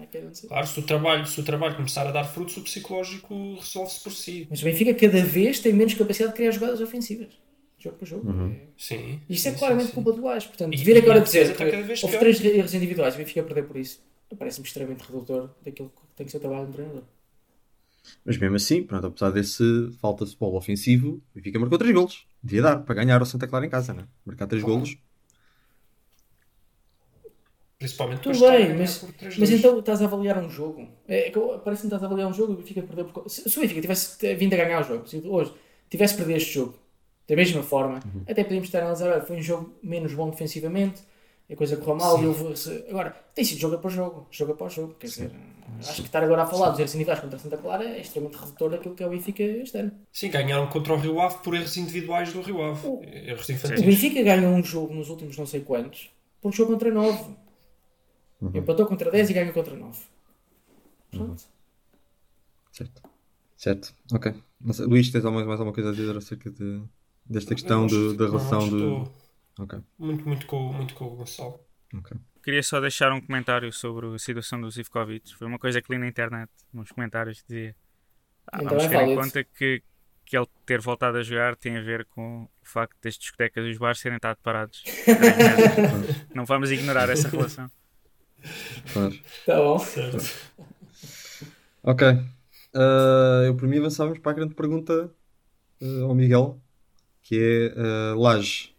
[0.00, 0.48] é que é, não sei.
[0.48, 4.12] Claro, se o, trabalho, se o trabalho começar a dar frutos, o psicológico resolve-se por
[4.12, 4.46] si.
[4.48, 7.28] Mas o Benfica cada vez tem menos capacidade de criar jogadas ofensivas.
[7.78, 8.30] Jogo por jogo.
[8.30, 8.52] Uhum.
[8.52, 9.20] É- Sim.
[9.28, 10.46] Isto é sim, claramente sim, culpa do Laje.
[10.46, 13.76] Portanto, E- vir agora dizer que houve três erros individuais e o Benfica perder por
[13.76, 14.00] isso,
[14.36, 17.02] parece-me extremamente redutor daquilo que tem que ser o trabalho do treinador.
[18.24, 19.62] Mas mesmo assim, pronto, apesar desse
[20.00, 22.26] falta de futebol ofensivo, o Benfica marcou 3 golos.
[22.42, 24.06] Devia dar para ganhar o Santa Clara em casa, né?
[24.24, 24.96] Marcar 3 golos.
[27.78, 29.38] Principalmente Tudo de bem, mas, ganhar por 3-2.
[29.40, 30.88] mas então estás a avaliar um jogo.
[31.08, 33.28] É, eu- Parece-me que estás a avaliar um jogo e o Benfica perdeu por...
[33.28, 35.52] Se, se o Benfica tivesse vindo a ganhar o jogo, se hoje
[35.90, 36.78] tivesse perdido este jogo
[37.26, 38.22] da mesma forma, Uhum.
[38.28, 41.02] até podíamos estar a analisar, olha, foi um jogo menos bom defensivamente,
[41.50, 42.56] a coisa correu mal e houve...
[42.56, 45.30] se- Agora, tem sido jogo após jogo, jogo após jogo, quer dizer,
[45.80, 48.70] acho que estar agora a falar dos erros individuais contra Santa Clara é extremamente redutor
[48.70, 49.92] daquilo que é o Benfica este ano.
[50.12, 52.86] Sim, ganharam contra o Rio Ave por erros individuais do Rio Ave.
[52.86, 53.82] O- Erros O infantis.
[53.84, 57.34] Benfica ganhou um jogo nos últimos não sei quantos, porque jogou contra 9.
[58.54, 59.98] Empatou contra 10 e ganhou contra 9.
[61.10, 61.42] Pronto.
[62.72, 63.02] Certo.
[63.56, 63.94] Certo.
[64.12, 64.34] Ok.
[64.80, 66.82] Luís, tens mais, mais alguma coisa a dizer acerca de,
[67.24, 69.08] desta questão do- da relação do.
[69.52, 69.78] Estou Ok.
[69.98, 71.60] Muito, muito com, muito com o Gonçalo.
[71.94, 72.16] ok.
[72.42, 75.36] Queria só deixar um comentário sobre a situação do Zivkovic.
[75.36, 77.76] Foi uma coisa que li na internet, nos comentários, que dizia:
[78.50, 79.82] ah, Então Vamos é ter em conta que,
[80.24, 83.70] que ele ter voltado a jogar tem a ver com o facto das discotecas e
[83.70, 84.82] os bares terem estado parados.
[86.34, 87.70] Não vamos ignorar essa relação.
[88.92, 89.18] Claro.
[89.46, 89.78] Tá bom.
[91.84, 92.08] Ok.
[92.74, 95.12] Ah, eu, por mim, avançávamos para a grande pergunta
[95.80, 96.60] ah, ao Miguel,
[97.22, 98.71] que é ah, Laje.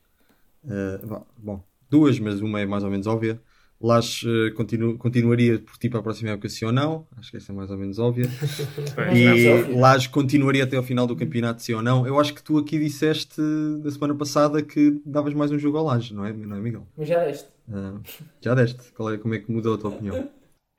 [1.03, 3.39] Vá, bom, duas, mas uma é mais ou menos óbvia.
[3.81, 7.05] Lage eh, continu- continuaria por ti para a próxima época, sim ou não?
[7.17, 8.25] Acho que essa é mais ou menos óbvia.
[9.13, 9.35] E.
[9.75, 12.07] Lage continuaria até ao final do campeonato, sim ou não?
[12.07, 13.41] Eu acho que tu aqui disseste
[13.83, 16.87] da semana passada que davas mais um jogo ao Lage, não é, não é Miguel?
[16.95, 17.49] Mas já deste.
[17.71, 17.99] Ah,
[18.41, 18.91] já deste.
[18.93, 20.29] Qual é, como é que mudou a tua opinião?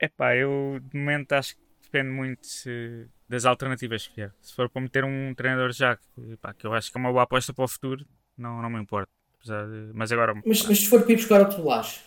[0.01, 4.33] Epá, eu de momento acho que depende muito se- das alternativas que vier.
[4.41, 7.11] Se for para meter um treinador já, que, pá, que eu acho que é uma
[7.11, 8.05] boa aposta para o futuro,
[8.37, 9.11] não, não me importa.
[9.45, 10.33] Apesar de- Mas agora.
[10.45, 12.01] Mas, mas se for para ir buscar outro Laje,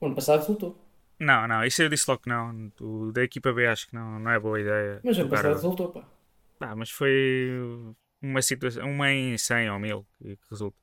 [0.00, 0.78] o ano passado resultou.
[1.18, 2.70] Não, não, isso eu disse logo que não.
[2.80, 5.00] O da equipa B acho que não, não é boa ideia.
[5.04, 6.04] Mas o ano passado resultou, pá.
[6.60, 7.60] Ah, mas foi
[8.20, 10.76] uma situação, uma em 100 ou 1000 que, que resulta.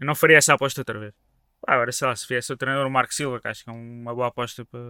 [0.00, 1.14] Eu não faria essa aposta outra vez.
[1.60, 3.72] Pá, agora sei lá, se viesse o treinador o Marco Silva, que acho que é
[3.72, 4.80] uma boa aposta para,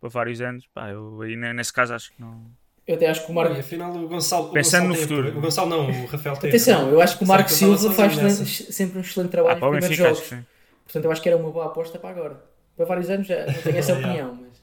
[0.00, 2.50] para vários anos, pá, eu aí ne- nesse caso acho que não.
[2.90, 3.58] Eu até acho que o E Marco.
[3.60, 4.48] afinal o Gonçalo.
[4.48, 5.38] o Pensando Gonçalo no tem- futuro.
[5.38, 6.50] O Gonçalo não, o Rafael tem.
[6.50, 8.44] Atenção, eu acho que o Marco Silva faz nessa?
[8.44, 10.28] sempre um excelente Ah, trabalho o nos primeiros Benfica jogos.
[10.28, 10.44] sim.
[10.84, 12.44] Portanto, eu acho que era uma boa aposta para agora.
[12.76, 14.60] Para vários anos já não tenho essa opinião, mas.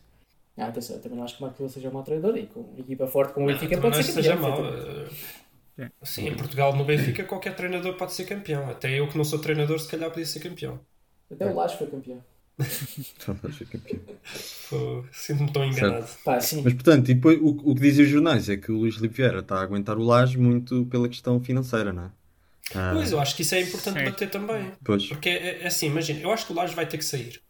[0.57, 2.47] Ah, atenção, eu também não acho que o Marco Silva seja um mau treinador e
[2.47, 4.49] com uma equipa forte como o Benfica Também pode não ser seja campeão.
[4.49, 4.61] mau.
[4.71, 5.15] perfeitamente.
[5.79, 8.69] eh, Sim, em Portugal, no Benfica, qualquer treinador pode ser campeão.
[8.69, 10.79] Até eu que não sou treinador, se calhar podia ser campeão.
[11.31, 12.21] Até o Laje foi campeão.
[13.41, 13.99] Para ser campeão.
[15.11, 16.07] Sinto-me tão enganado.
[16.25, 16.61] Pá, sim.
[16.63, 19.15] Mas portanto, e depois, o, o que dizem os jornais é que o Luís Filipe
[19.15, 22.11] Vieira está a aguentar o Lage muito pela questão financeira, não é?
[22.75, 24.05] Ah, Pois, eu acho que isso é importante Sim.
[24.05, 24.71] bater também.
[24.83, 25.07] pois.
[25.07, 27.41] Porque é, é assim, imagina, eu acho que o Laje vai ter que sair.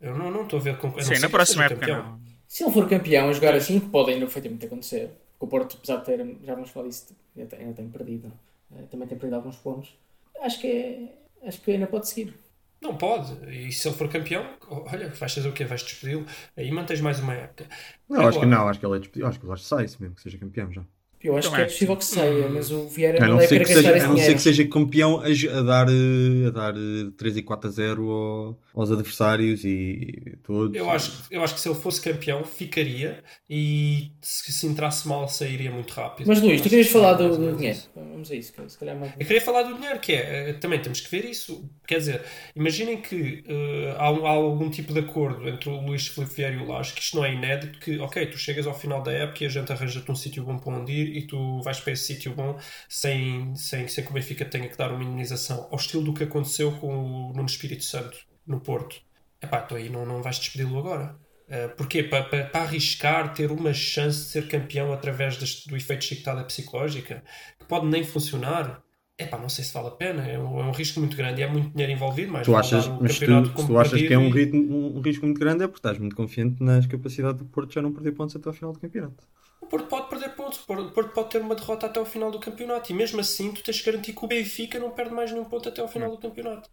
[0.00, 1.00] Eu não não estou a ver com.
[1.00, 2.20] Sim, na próxima época não.
[2.48, 5.76] Se ele for campeão a jogar assim, que pode ainda perfeitamente acontecer, porque o Porto,
[5.78, 8.32] apesar de ter, já vamos falar disso, ainda tem, ainda tem perdido,
[8.74, 9.94] eh, também tem perdido alguns pontos,
[10.42, 12.34] acho que é, acho que ainda pode seguir.
[12.80, 13.32] Não pode.
[13.50, 15.64] E se ele for campeão, olha, vais fazer o quê?
[15.64, 16.24] Vais despedi-lo.
[16.56, 17.66] Aí mantens mais uma época.
[18.08, 19.26] Não, acho que Agora- não, acho que ele é despedido.
[19.26, 20.82] Acho que o sai, se mesmo que seja campeão já.
[21.22, 23.36] Eu acho Também que é acho possível que saia, mas o Vieira A não não,
[23.38, 25.24] deve querer que gastar seja, a não ser que seja campeão a,
[25.58, 30.38] a dar, eh, a dar eh, 3 e 4 a 0 ao- aos adversários e
[30.42, 30.74] todos.
[30.74, 35.28] Eu acho, eu acho que se ele fosse campeão, ficaria e se, se entrasse mal,
[35.28, 36.26] sairia muito rápido.
[36.26, 37.78] Mas Luís, tu querias que falar é do, do dinheiro?
[37.94, 39.12] Vamos a isso, se calhar mais.
[39.18, 41.68] Eu queria falar do dinheiro, que é, eh, também temos que ver isso.
[41.86, 42.22] Quer dizer,
[42.54, 46.54] imaginem que eh, há, um- há algum tipo de acordo entre o Luís Filipe Vieira
[46.54, 49.12] e o Lage, que isto não é inédito, que, ok, tu chegas ao final da
[49.12, 51.92] época e a gente arranja-te um sítio bom para onde ir e tu vais para
[51.92, 55.76] esse sítio bom sem, sem, sem que o Benfica tenha que dar uma indenização, ao
[55.76, 56.88] estilo do que aconteceu com
[57.30, 58.96] o Nuno Espírito Santo no Porto.
[59.42, 61.16] Epá, tu aí não, não vais despedi-lo agora.
[61.48, 62.02] Eh, porquê?
[62.04, 66.44] Para, para, para arriscar ter uma chance de ser campeão através deste- do efeito chicotada
[66.44, 67.24] psicológica,
[67.58, 68.82] que pode nem funcionar.
[69.18, 70.26] Epá, não sei se vale a pena.
[70.26, 72.32] É um, é um risco muito grande e há muito dinheiro envolvido.
[72.32, 73.24] Mas Tu achas, mas tu,
[73.66, 76.62] tu achas que é um, ritmo- um risco muito grande é porque estás muito confiante
[76.62, 79.24] nas capacidades do Porto já não perder pontos até ao final do campeonato.
[79.70, 82.04] O Porto pode perder pontos, o Porto o Porto pode ter uma derrota até ao
[82.06, 85.14] final do campeonato e mesmo assim tu tens que garantir que o Benfica não perde
[85.14, 86.68] mais nenhum ponto até ao final do campeonato.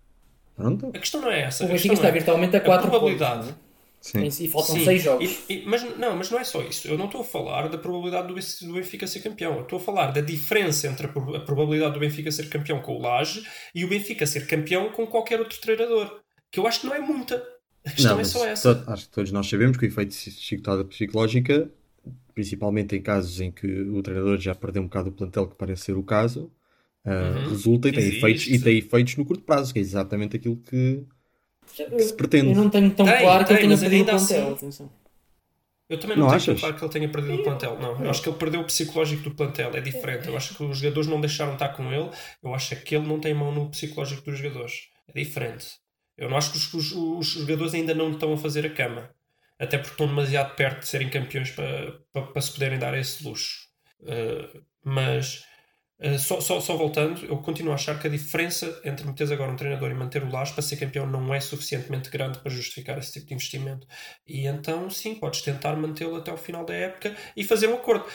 [0.56, 0.88] Pronto?
[0.88, 1.64] A questão não é essa.
[1.64, 3.48] O Benfica está é virtualmente a a 4 probabilidade.
[3.50, 3.68] pontos.
[4.02, 4.24] Sim.
[4.24, 4.28] é?
[4.28, 5.40] E faltam Sim, 6 jogos.
[5.50, 6.88] e- e- mas, não, mas não é só isso.
[6.88, 9.56] Eu não estou a falar da probabilidade do, Ben- do Benfica ser campeão.
[9.58, 12.96] Eu estou a falar da diferença entre a, a probabilidade do Benfica ser campeão com
[12.96, 16.20] o Laje e o Benfica ser campeão com qualquer outro treinador.
[16.52, 17.44] Que eu acho que não é muita.
[17.86, 18.84] A questão Não, é só essa.
[18.88, 21.70] acho que todos nós sabemos que o efeito de chicotada psicológica,
[22.38, 25.84] principalmente em casos em que o treinador já perdeu um bocado o plantel, que parece
[25.86, 26.52] ser o caso,
[27.06, 27.48] ah, Uhum.
[27.48, 28.10] resulta e tem, Existe.
[28.10, 31.06] efeitos, e tem efeitos no curto prazo, que é exatamente aquilo que,
[31.96, 32.50] que se pretende.
[32.50, 34.56] Eu não tenho tão Tem, claro que ele tem, tenha mas perdido o ainda plantel.
[34.56, 34.90] assim-.
[35.90, 36.60] Eu também não, Não tenho achas?
[36.60, 37.80] claro que ele tenha perdido o plantel.
[37.80, 39.72] Não, eu acho que ele perdeu o psicológico do plantel.
[39.74, 40.28] É diferente.
[40.28, 42.10] Eu acho que os jogadores não deixaram de estar com ele.
[42.44, 44.90] Eu acho que ele não tem mão no psicológico dos jogadores.
[45.08, 45.66] É diferente.
[46.18, 49.10] Eu não acho que os, os- os jogadores ainda não estão a fazer a cama.
[49.60, 53.24] Até porque estão demasiado perto de serem campeões para, para, para se poderem dar esse
[53.24, 53.68] luxo.
[54.02, 55.44] Uh, mas
[56.00, 59.52] uh, só, só, só voltando, eu continuo a achar que a diferença entre meteres agora
[59.52, 62.98] um treinador e manter o Lage para ser campeão não é suficientemente grande para justificar
[63.00, 63.88] esse tipo de investimento.
[64.28, 68.06] E então, sim, podes tentar mantê-lo até ao final da época e fazer um acordo.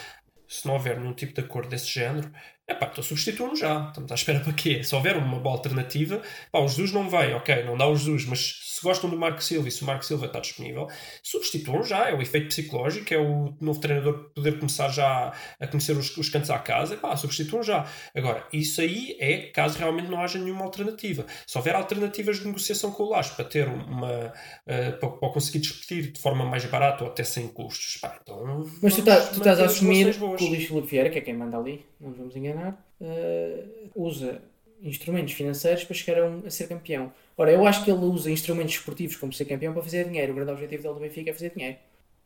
[0.46, 2.30] Se não houver nenhum tipo de acordo desse género,
[2.68, 3.88] é pá, então substituam já.
[3.88, 4.82] Estamos à espera para quê?
[4.84, 8.24] Se houver uma boa alternativa, pá, o Jesus não vem, ok, não dá o Jesus,
[8.26, 10.88] mas se gostam do Marco Silva e se o Marco Silva está disponível,
[11.22, 12.08] substituam já.
[12.08, 16.28] É o efeito psicológico, é o novo treinador poder começar já a conhecer os, os
[16.28, 17.86] cantos à casa, pá, substituam já.
[18.14, 21.26] Agora, isso aí é caso realmente não haja nenhuma alternativa.
[21.46, 24.32] Se houver alternativas de negociação com o Laje para ter uma.
[24.66, 28.64] eh, para, para conseguir despedir de forma mais barata ou até sem custos, pá, então.
[28.80, 31.34] Mas tu, tá- tu estás a assumir que o Luís Filipe Vieira, que é quem
[31.34, 32.51] manda ali, não vamos enganar,
[33.00, 34.40] eh, usa
[34.82, 37.12] instrumentos financeiros para chegar a, um- a ser campeão.
[37.36, 40.32] Ora, eu acho que ele usa instrumentos esportivos como ser campeão para fazer dinheiro.
[40.32, 41.78] O grande objetivo dele do Benfica é fazer dinheiro.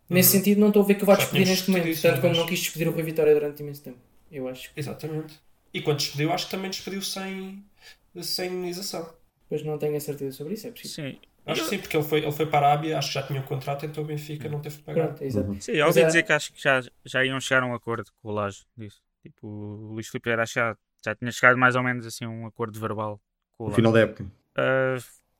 [0.08, 2.30] Nesse sentido, não estou a ver que vá despedir neste momento, discutido tanto isso, como
[2.32, 3.98] mas- não quis despedir o Rui Vitória durante imenso tempo.
[4.30, 5.34] Eu acho que Exatamente.
[5.74, 7.62] E quando despediu, acho que também despediu sem,
[8.22, 9.12] sem indenização.
[9.42, 11.12] depois não tenho a certeza sobre isso, é possível.
[11.12, 13.22] Sim, Acho que sim, porque ele foi, ele foi para a Arábia, acho que já
[13.24, 15.06] tinha um contrato, então o Benfica não teve que pagar.
[15.08, 15.54] Pronto, exato.
[15.60, 18.10] Sim, eu ouvi é- dizer que acho que já, já iam chegar a um acordo
[18.22, 19.00] com o Laje disso.
[19.30, 22.46] Tipo, o Luís Filipe era, já, já tinha chegado mais ou menos assim a um
[22.46, 23.20] acordo verbal
[23.52, 24.26] com o No final da época.
[24.56, 24.96] Ah,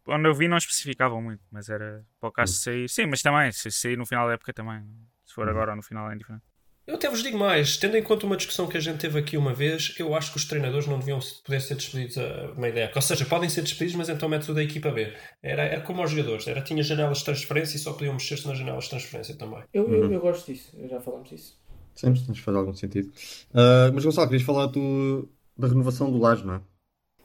[0.09, 2.57] onde eu vi não especificavam muito, mas era para o caso Hum.
[2.57, 2.89] de sair.
[2.89, 4.83] Sim, mas também, se sair no final da época também.
[5.25, 6.45] Se for agora ou no final é indiferente.
[6.87, 9.37] Eu até vos digo mais, tendo em conta uma discussão que a gente teve aqui
[9.37, 12.83] uma vez, eu acho que os treinadores não deviam poder ser despedidos a meio da
[12.83, 12.99] época.
[13.01, 15.13] Ou seja, podem ser despedidos, mas então metes o da equipa B.
[15.43, 18.57] Era, era como aos jogadores, era tinha janelas de transferência e só podiam mexer-se nas
[18.57, 19.65] janelas de transferência também.
[19.75, 19.95] Eu, Uhum.
[19.97, 21.59] eu, eu gosto disso, já falamos disso.
[21.97, 23.11] Sim, mas faz algum sentido.
[23.55, 26.61] Ah, mas Gonçalo, querias falar do, da renovação do Laje, não é?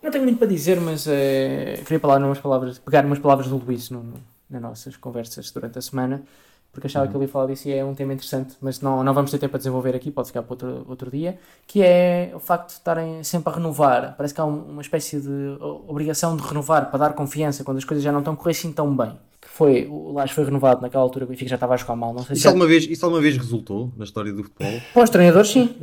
[0.01, 3.57] Não tenho muito para dizer, mas eh, queria falar umas palavras, pegar umas palavras do
[3.57, 6.23] Luís no, no- nas nossas conversas durante a semana,
[6.71, 9.13] porque achava que ele ia falar disso e é um tema interessante, mas não, não
[9.13, 12.39] vamos ter tempo a desenvolver aqui, pode ficar para outro, outro dia, que é o
[12.39, 14.15] facto de estarem sempre a renovar.
[14.17, 15.57] Parece que há um- uma espécie de
[15.87, 18.71] obrigação de renovar para dar confiança quando as coisas já não estão a correr assim
[18.73, 19.17] tão bem.
[19.53, 22.13] Foi, o Lage foi renovado naquela altura que o Benfica já estava a jogar mal,
[22.13, 24.79] não sei se Isso alguma, vez, isso alguma vez resultou na história do futebol?
[24.93, 25.75] Para os treinadores, sim.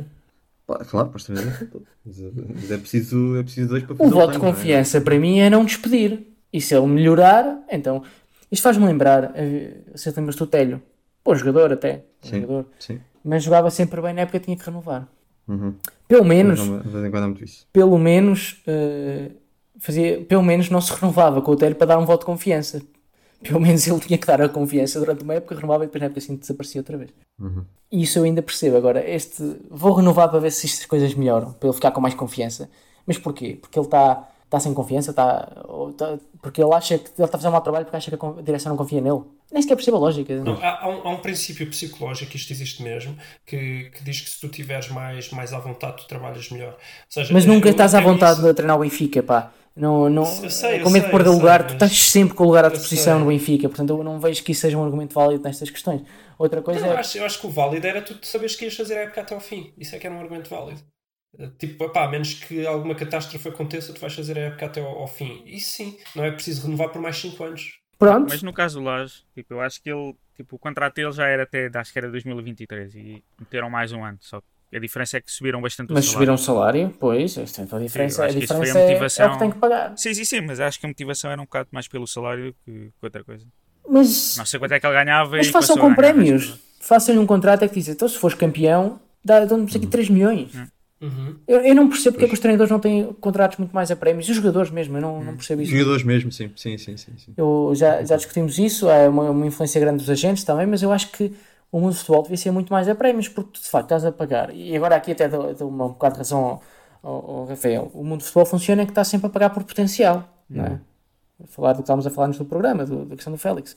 [0.89, 1.61] Claro, para os treinadores.
[1.61, 4.39] Eh, mas é preciso, é preciso dois para O fazer voto de é?
[4.39, 6.27] confiança para mim é não despedir.
[6.51, 8.01] E se ele melhorar, então.
[8.51, 9.31] Isto faz-me lembrar.
[9.35, 10.81] eh, Você lembra-se do Telho?
[11.23, 12.03] Bom jogador até.
[12.21, 12.41] Sim.
[12.41, 12.65] jogador.
[12.79, 12.99] Sim.
[13.23, 15.07] Mas jogava sempre bem na época tinha que renovar.
[15.47, 15.73] Uhum.
[16.07, 16.59] Pelo menos,
[17.41, 17.67] isso.
[17.73, 19.29] pelo menos, eh,
[19.79, 22.81] fazia, pelo menos não se renovava com o Telho para dar um voto de confiança.
[23.41, 26.05] Pelo menos ele tinha que dar a confiança durante uma época, renovava e depois na
[26.07, 27.09] época assim desaparecia outra vez.
[27.39, 27.63] Uhum.
[27.91, 28.75] E isso eu ainda percebo.
[28.77, 32.13] Agora, este vou renovar para ver se estas coisas melhoram, para ele ficar com mais
[32.13, 32.69] confiança.
[33.07, 33.57] Mas porquê?
[33.61, 37.25] Porque ele está está sem confiança, está, ou está- porque ele acha que ele está
[37.25, 39.21] a fazer um mau trabalho porque acha que a direção não confia nele.
[39.51, 40.35] Nem sequer percebo a lógica.
[40.43, 44.27] Não, há, há um, há um princípio psicológico, isto existe mesmo, que, que diz que
[44.27, 46.71] se tu tiveres mais, mais à vontade, tu trabalhas melhor.
[46.71, 46.77] Ou
[47.09, 49.51] seja, Mas nunca eu estás à vontade isso- de treinar o Benfica, pá.
[49.75, 52.35] Não, não, Eu sei, eu com medo de perder o lugar, sei, tu estás sempre
[52.35, 54.83] com o lugar à disposição no Benfica, portanto eu não vejo que isso seja um
[54.83, 56.01] argumento válido nestas questões.
[56.37, 56.97] Outra coisa Eu é.
[56.97, 59.33] acho, eu acho que o válido era tu saberes que ias fazer a época até
[59.35, 59.73] ao fim.
[59.77, 60.81] Isso é que era um argumento válido.
[61.37, 64.81] Eh, Tipo, pá, a menos que alguma catástrofe aconteça, tu vais fazer a época até
[64.81, 65.43] ao, ao fim.
[65.45, 67.79] Isso sim, não é preciso renovar por mais 5 anos.
[67.97, 71.11] Pronto, Mas no caso do Laje, tipo, eu acho que ele, tipo, o contrato dele
[71.11, 74.17] já era até, acho que era 2023 e meteram mais um ano.
[74.21, 76.13] Só que a diferença é que subiram bastante o mas salário.
[76.13, 79.31] subiram o salário, pois, então a diferença, a foi a diferença é, é o motivação.
[79.33, 79.97] que tem que pagar.
[79.97, 82.71] Sim, sim, sim, mas acho que a motivação era um bocado mais pelo salário que,
[82.71, 83.45] que outra coisa.
[83.87, 86.49] Mas, Não sei quanto é que ele ganhava mas e façam com prémios.
[86.49, 90.51] mas- Façam-lhe um contrato é que diz, então se fores campeão, dão-nos aqui 3 milhões.
[91.01, 91.35] Uhum.
[91.47, 93.95] Eu, eu não percebo porque é que os treinadores não têm contratos muito mais a
[93.95, 94.27] prémios.
[94.27, 95.77] E os jogadores mesmo, eu não, não percebo Os isso.
[95.77, 96.51] jogadores mesmo, sim.
[96.55, 97.13] Sim, sim, sim.
[97.17, 97.33] sim.
[97.37, 100.91] Eu, já, já discutimos isso, é uma, uma influência grande dos agentes também, mas eu
[100.91, 101.33] acho que
[101.71, 104.05] o mundo do futebol devia ser muito mais a prémios, porque tu de facto estás
[104.05, 104.53] a pagar.
[104.53, 106.59] E agora aqui até dou, dou uma, um bocado de razão
[107.03, 107.91] ao, ao- Rafael.
[107.93, 110.79] O mundo do futebol funciona é que está sempre a pagar por potencial, não é?
[111.39, 113.75] Vou Falar do que estávamos a falar no programa, do- da questão do Félix.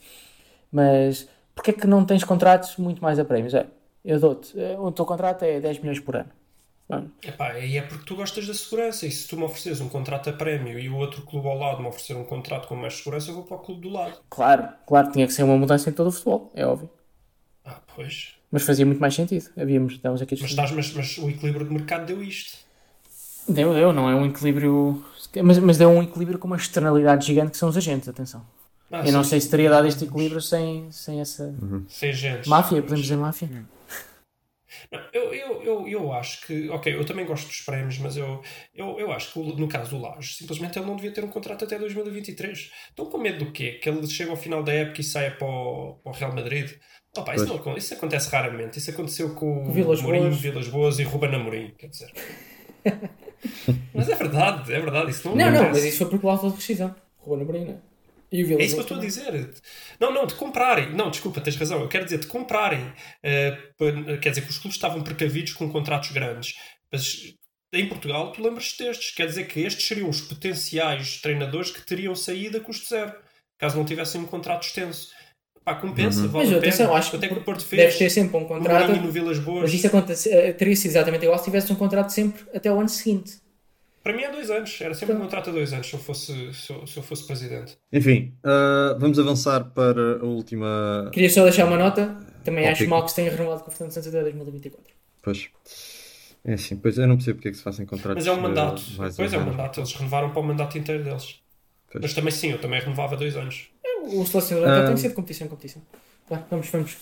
[0.70, 3.55] Mas porquê é que não tens contratos muito mais a prémios?
[3.55, 3.66] É,
[4.05, 6.31] eu dou-te, eh, o teu contrato é 10 milhões por ano.
[7.22, 9.07] Epá, e é porque tu gostas da segurança.
[9.07, 11.81] E se tu me ofereces um contrato a prémio e o outro clube ao lado
[11.81, 14.18] me oferecer um contrato com mais segurança, eu vou para o clube do lado.
[14.28, 16.90] claro, claro, tinha que ser uma mudança em todo o futebol, é óbvio.
[17.64, 18.35] Ah, pois.
[18.51, 19.51] Mas fazia muito mais sentido.
[19.57, 22.59] Havíamos, estamos aqui Mas, estás, mas, mas o equilíbrio de mercado deu isto.
[23.48, 25.05] Deu, deu, não é um equilíbrio.
[25.42, 28.46] Mas, mas deu um equilíbrio com uma externalidade gigante que são os agentes, atenção.
[28.90, 31.55] Ah, Eu não sei se teria dado este equilíbrio sem, sem essa.
[31.88, 32.46] Sem gente.
[32.48, 33.48] Máfia, podemos dizer máfia?
[33.48, 38.42] Não, Eu, eu, eu, eu acho que, ok, eu também gosto dos prémios, mas eu,
[38.75, 41.64] eu, eu acho que no caso do Laje, simplesmente ele não devia ter um contrato
[41.64, 42.70] até 2023.
[42.90, 43.72] Estão com medo do quê?
[43.83, 46.72] Que ele chega ao final da época e saia para o, para o Real Madrid?
[47.16, 48.79] Opa, isso, não, isso acontece raramente.
[48.79, 50.40] Isso aconteceu com o Vilas Mourinho, Boas.
[50.40, 52.11] Vilas Boas e Ruben Amorim, quer dizer.
[53.94, 55.11] mas é verdade, é verdade.
[55.11, 56.94] Isso não, Não, não, mas isso foi por cláusula de rescisão.
[57.18, 57.79] Ruben Amorim, não é?
[58.33, 59.51] E o É isso que eu estou a dizer.
[60.01, 60.94] Não, não, de comprarem.
[60.94, 61.83] Não, desculpa, tens razão.
[61.83, 62.90] Eu quero dizer de comprarem.
[63.77, 66.55] Pa- quer dizer que os clubes estavam precavidos com contratos grandes.
[66.90, 67.35] Mas
[67.75, 69.14] em Portugal, tu lembras-te destes.
[69.14, 73.12] Quer dizer que estes seriam os potenciais treinadores que teriam saído a custo zero.
[73.59, 75.11] Caso não tivessem um contrato extenso.
[75.64, 76.59] Pá, compensa, vale Mas a pena.
[76.59, 77.98] atenção, acho que Até que o Porto deve fez.
[77.98, 78.92] ter sempre um contrato.
[78.96, 79.62] No Vilas Boas.
[79.62, 82.79] Mas isso acontece, eh, teria sido exatamente igual se tivesse um contrato sempre até o
[82.81, 83.40] ano seguinte.
[84.03, 84.81] Para mim é dois anos.
[84.81, 85.27] Era sempre um Então.
[85.27, 87.79] contrato a dois anos se eu fosse, se eu, se eu fosse presidente.
[87.92, 91.09] Enfim, ah, vamos avançar para a última.
[91.12, 92.16] Queria só deixar uma nota.
[92.42, 94.83] Também acho mal que se tenha renovado com o Fernando Santos até 2024.
[95.22, 95.48] Pois.
[96.44, 98.16] É assim, pois eu não percebo porque é que se fazem contratos.
[98.16, 98.83] Mas é um de mandato.
[99.16, 99.79] Pois é um mandato.
[99.79, 101.37] Eles renovaram para o mandato inteiro deles.
[101.92, 102.03] Pois.
[102.03, 103.68] Mas também sim, eu também renovava dois anos.
[104.02, 104.84] O selecionador Ah.
[104.86, 105.82] tem que ser de competição em competição.
[106.28, 106.96] Tá, vamos, vamos.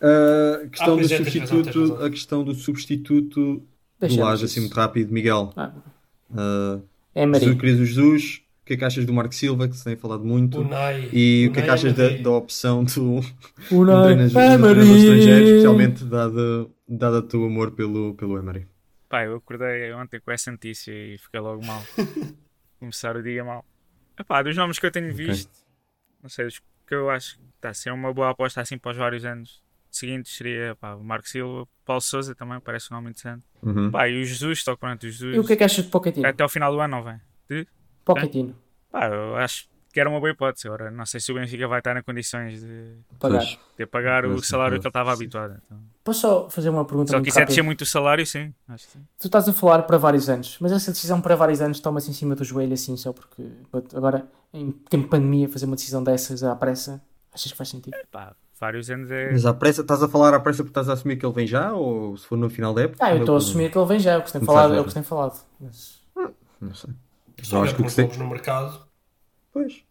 [0.00, 2.04] A questão Ah, do é, substituto, razão.
[2.06, 3.62] a questão do substituto
[4.00, 5.52] do Laje, assim muito rápido, Miguel.
[5.56, 5.72] Ah,
[6.36, 6.78] Ah,
[7.14, 7.40] é Maria.
[7.48, 10.60] Jesus, querido Jesus, que é que achas do Marco Silva, que se tem falado muito?
[10.60, 11.08] Unai.
[11.12, 13.20] E o que é que Unai achas da, da opção do,
[13.72, 14.30] Unai Emery.
[14.32, 18.66] treinador estrangeiro, especialmente dado, dado o teu amor pelo, pelo Emery?
[19.08, 21.82] Pá, eu acordei ontem com essa notícia e fiquei logo mal.
[22.78, 23.64] Começar o dia mal.
[24.20, 25.50] Epá, dos nomes que eu tenho visto,
[26.22, 28.92] não sei, os que eu acho que está a ser uma boa aposta assim para
[28.92, 33.10] os vários anos seguintes seria pá, o Marco Silva, Paulo Souza também, parece um nome
[33.10, 33.44] interessante.
[33.62, 33.90] Uhum.
[33.90, 35.36] Pá, e o Jesus, estou pronto, o Jesus.
[35.36, 36.26] E o que é que achas de Pochettino?
[36.26, 37.66] Até ao final do ano não vem.
[38.04, 38.56] Pochettino.
[38.90, 40.68] Pá, eu acho que era uma boa hipótese.
[40.68, 43.44] Agora, não sei se o Benfica vai estar em condições de, Pagar.
[43.76, 45.60] De pagar o salário que ele estava habituado.
[45.64, 45.78] Então.
[46.04, 47.50] Posso só fazer uma pergunta Só muito que isso é rápida?
[47.50, 48.54] descer muito o salário, sim.
[48.68, 49.04] Acho que sim.
[49.18, 52.12] Tu estás a falar para vários anos, mas essa decisão para vários anos toma-se em
[52.12, 53.42] cima do joelho assim só porque
[53.94, 57.96] agora em tempo de pandemia fazer uma decisão dessas à pressa, achas que faz sentido?
[58.10, 59.32] Pá, vários anos é.
[59.32, 61.46] Mas à pressa, estás a falar à pressa porque estás a assumir que ele vem
[61.46, 61.72] já?
[61.72, 63.04] Ou se for no final da época?
[63.04, 64.38] Ah, eu é estou a o assumir que ele vem já, é o que se
[64.38, 65.40] tem falado, é o que se tem falado.
[65.60, 66.34] Mas problema?
[66.60, 66.90] Não sei.
[67.42, 68.86] Se Eu houver acho que o que nomes no mercado.
[69.52, 69.82] Pois,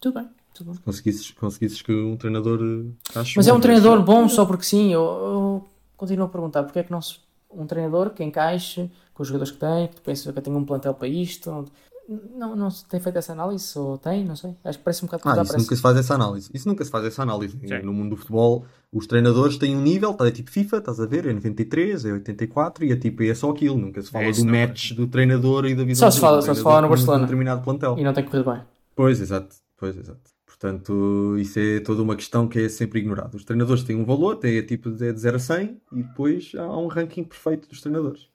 [0.00, 0.80] tudo bem, tudo bem.
[0.84, 2.58] conseguisses, conseguisses que um treinador.
[2.60, 4.92] eh, acho Mas é um treinador bom só porque sim.
[4.92, 9.22] Eu, eu continuo a perguntar porque é que não se, um treinador que encaixe com
[9.22, 11.66] os jogadores que tem, que tu pensas que tem um plantel para isto.
[12.08, 13.78] Não, não se tem feito essa análise?
[13.78, 14.24] Ou tem?
[14.24, 14.54] Não sei.
[14.64, 15.58] Acho que parece um bocado Ah, isso pressa.
[15.58, 16.50] nunca se faz essa análise.
[16.52, 17.58] Isso nunca se faz essa análise.
[17.66, 17.82] Sim.
[17.82, 21.06] No mundo do futebol, os treinadores têm um nível, está é tipo FIFA, estás a
[21.06, 21.26] ver?
[21.26, 23.78] É 93, é 84 e é tipo, é só aquilo.
[23.78, 24.66] Nunca se fala É do não é?
[24.66, 26.90] match do treinador e da visão Só se do fala- só se fala no um
[26.90, 27.22] Barcelona.
[27.22, 27.96] determinado plantel.
[27.98, 28.60] E não tem corrido bem.
[28.96, 29.54] Pois, exato.
[29.78, 30.20] Pois, exato.
[30.46, 33.36] Portanto, isso é toda uma questão que é sempre ignorada.
[33.36, 36.52] Os treinadores têm um valor, têm é tipo de de 0 a 100 e depois
[36.56, 38.28] há um ranking perfeito dos treinadores.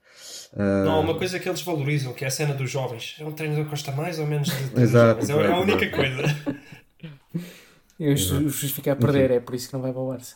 [0.55, 3.15] Ah, Não, há uma coisa que eles valorizam, que é a cena dos jovens.
[3.19, 5.29] É um treinador que gosta mais ou menos de, Exato, jovens.
[5.29, 5.97] É a- é única exato.
[5.97, 6.61] coisa.
[7.99, 10.01] E o Ju- o juiz fica a perder, é por isso que não vai para
[10.01, 10.35] o Barça.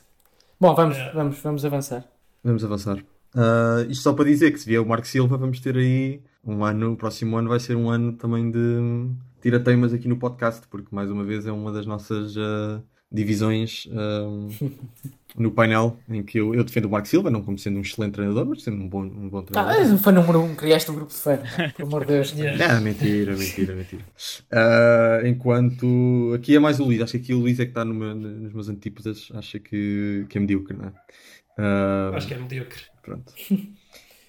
[0.59, 1.11] Bom, vamos, É.
[1.13, 2.05] vamos, vamos avançar.
[2.43, 2.97] Vamos avançar.
[3.35, 6.63] Ah, isto só para dizer que se vier o Marco Silva, vamos ter aí um
[6.63, 9.09] ano, o próximo ano vai ser um ano também de
[9.41, 14.47] tirateimas aqui no podcast, porque mais uma vez é uma das nossas ah, divisões ah,
[15.37, 18.13] no painel em que eu, eu defendo o Marco Silva, não como sendo um excelente
[18.13, 19.81] treinador, mas sendo um bom, um bom Ah, treinador.
[19.81, 21.37] és um fã número um, criaste um grupo de fã.
[21.75, 22.31] Pelo amor de Deus.
[22.37, 22.77] Yeah.
[22.77, 24.03] Ah, mentira, mentira, mentira.
[24.51, 27.85] Ah, enquanto aqui é mais o Luís, acho que aqui o Luís é que está
[27.85, 30.93] numa, nas meus antípodas, acha que, que é medíocre, não é?
[31.57, 32.81] Ah, Acho que é medíocre.
[33.01, 33.33] Pronto.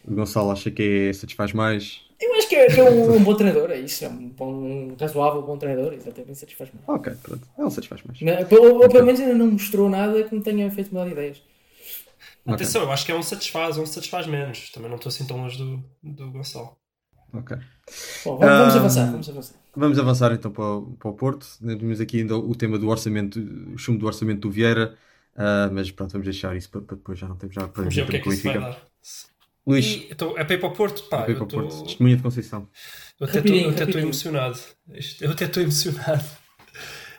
[0.05, 2.01] O Gonçalo acha que é, satisfaz mais.
[2.23, 4.05] Eu acho que é, que é um, um bom treinador, é isso.
[4.05, 6.89] É um, bom, um razoável bom treinador, exatamente, satisfaz mais.
[6.89, 7.49] Ok, pronto.
[7.59, 8.21] Ele satisfaz mais.
[8.21, 11.13] Não, ou, ou pelo menos ainda não mostrou nada que me tenha feito mudar de
[11.13, 11.43] ideias.
[12.45, 12.55] Ok.
[12.55, 14.71] Atenção, eu acho que é um satisfaz, um satisfaz menos.
[14.71, 16.77] Também não estou assim tão longe do, do Gonçalo.
[17.33, 17.57] Ok.
[18.25, 19.57] Bom, vamos, vamos Ah, avançar, vamos avançar.
[19.75, 21.47] Vamos avançar então para o, para o Porto.
[21.61, 23.39] Temos aqui ainda o tema do orçamento,
[23.73, 24.97] o chumbo do orçamento do Vieira.
[25.35, 27.95] Ah, mas pronto, vamos deixar isso para, para depois já não temos já para Vamos
[27.95, 28.83] ver o que é que isso vai dar.
[29.67, 31.03] Luís, E, então, é para ir para o Porto?
[31.05, 31.85] Pá, para ir eu para Porto.
[31.85, 32.69] Testemunha de Conceição.
[33.21, 34.59] eu até estou- emocionado.
[35.21, 36.25] Eu até estou emocionado.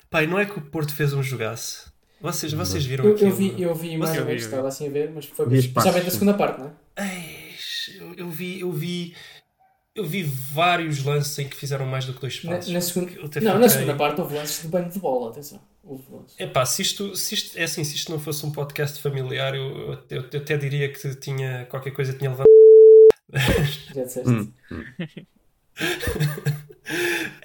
[0.09, 1.91] Pai, não é que o Porto fez um jogaço.
[2.21, 3.29] Vocês, vocês viram Eu, aquilo?
[3.31, 5.71] eu vi, eu vi mais ou menos, estava assim a ver, mas foi especialmente
[6.03, 7.03] partes, a segunda parte, não é?
[7.51, 9.13] Eish, eu, eu vi, eu vi,
[9.95, 12.71] eu vi vários lances em que fizeram mais do que dois Na, passos.
[12.71, 15.31] na segunda, Eu até não, na fiquei- segunda parte houve lances de banho de bola,
[15.31, 15.59] atenção.
[15.83, 16.39] Lances.
[16.39, 19.93] Epá, se isto, se isto, é assim, se isto não fosse um podcast familiar, eu,
[20.09, 22.47] eu, eu- até diria que tinha qualquer coisa tinha levado.
[23.93, 24.29] Já disseste.
[24.29, 24.51] Hum.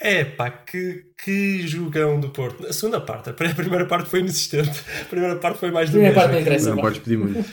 [0.00, 2.66] É pá, que, que jogão do Porto.
[2.66, 4.82] A segunda parte, a primeira parte foi inexistente.
[5.02, 6.20] A primeira parte foi mais A do primeira mesmo.
[6.20, 6.70] parte não interessa.
[6.74, 7.48] Não podes pedir muito.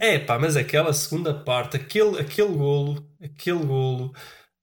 [0.00, 4.14] É pá, mas aquela segunda parte, aquele, aquele golo, aquele golo,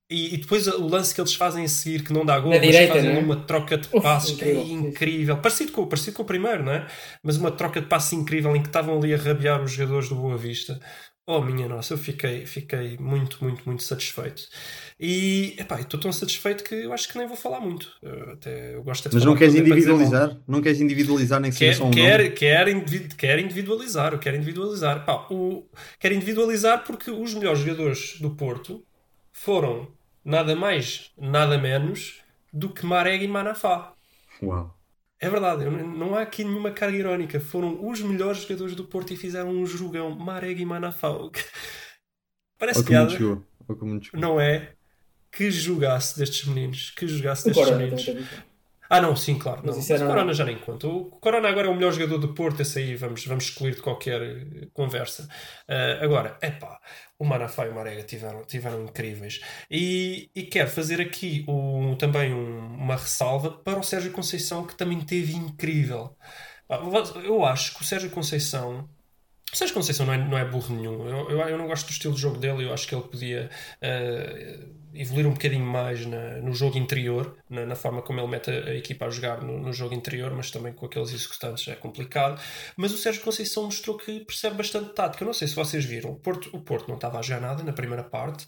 [0.09, 2.59] e, e depois o lance que eles fazem a seguir, que não dá golo, Na
[2.63, 3.17] mas direita, fazem é?
[3.17, 5.41] uma troca de Uf, passos incrível, é incrível.
[5.41, 6.87] Parecido com, parecido com o primeiro, não é?
[7.23, 10.15] Mas uma troca de passos incrível em que estavam ali a rabiar os jogadores do
[10.15, 10.79] Boa Vista.
[11.27, 14.43] Oh, minha nossa, eu fiquei, fiquei muito, muito, muito satisfeito.
[14.99, 17.91] E, epá, estou tão satisfeito que eu acho que nem vou falar muito.
[18.01, 20.39] Eu, até, eu gosto de Mas não queres é individualizar?
[20.47, 22.35] Não queres individualizar nem que seja Quer, só um quer, nome?
[22.35, 25.05] quer, individu- quer individualizar, eu quero individualizar.
[25.05, 28.85] Pá, o, quero individualizar porque os melhores jogadores do Porto
[29.45, 29.87] foram
[30.23, 32.19] nada mais, nada menos
[32.51, 33.93] do que Marega e Manafá.
[34.41, 34.75] Uau.
[35.19, 37.39] É verdade, não há aqui nenhuma carga irónica.
[37.39, 40.15] Foram os melhores jogadores do Porto e fizeram um jogão.
[40.15, 41.09] Marega e Manafá.
[42.57, 43.43] Parece como piada, chegou.
[44.13, 44.73] Não é?
[45.31, 46.89] Que jogasse destes meninos.
[46.91, 48.05] Que jogasse destes Corona meninos.
[48.89, 49.61] Ah, não, sim, claro.
[49.65, 49.81] Mas Não.
[49.81, 50.87] isso era o Corona já nem conta.
[50.87, 53.81] O Corona agora é o melhor jogador do Porto, esse aí vamos, vamos excluir de
[53.81, 55.27] qualquer eh, conversa.
[55.67, 56.79] Ah, agora, é pá,
[57.17, 59.41] o Manafá e o Marega tiveram, tiveram incríveis.
[59.69, 64.75] E, e quero fazer aqui um, também um- uma ressalva para o Sérgio Conceição, que
[64.75, 66.15] também teve incrível.
[67.23, 68.89] Eu acho que o Sérgio Conceição
[69.53, 71.07] O Sérgio Conceição não é, não é burro nenhum.
[71.07, 72.65] Eu, eu, eu não gosto do estilo de jogo dele.
[72.65, 73.49] Eu acho que ele podia
[73.81, 78.49] uh, evoluir um bocadinho mais na, no jogo interior, na, na, forma como ele mete
[78.49, 81.75] a, a equipa a jogar no, no, jogo interior, mas também com aqueles executantes é
[81.75, 82.41] complicado.
[82.77, 85.23] Mas o Sérgio Conceição mostrou que percebe bastante tática.
[85.23, 86.11] Eu não sei se vocês viram.
[86.11, 88.47] O Porto, o Porto não estava a jogar nada na primeira parte.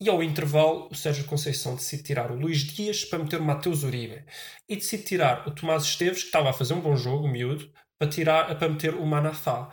[0.00, 3.84] E ao intervalo, o Sérgio Conceição decide tirar o Luís Dias para meter o Mateus
[3.84, 4.24] Uribe.
[4.68, 8.08] E decide tirar o Tomás Esteves, que estava a fazer um bom jogo, miúdo, para,
[8.08, 9.70] tirar, para meter o Manafá.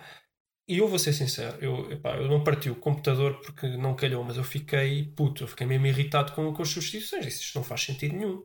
[0.70, 4.24] E eu vou ser sincero, eu, epá, eu não parti o computador porque não calhou,
[4.24, 7.26] mas eu fiquei puto, eu fiquei mesmo irritado com, com as substituições.
[7.26, 8.44] Isto não faz sentido nenhum.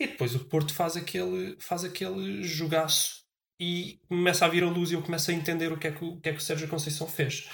[0.00, 3.24] E depois o Porto faz aquele, faz aquele jogaço
[3.60, 6.02] e começa a vir a luz e eu começo a entender o que é que
[6.02, 7.46] o, que é que o Sérgio Conceição fez.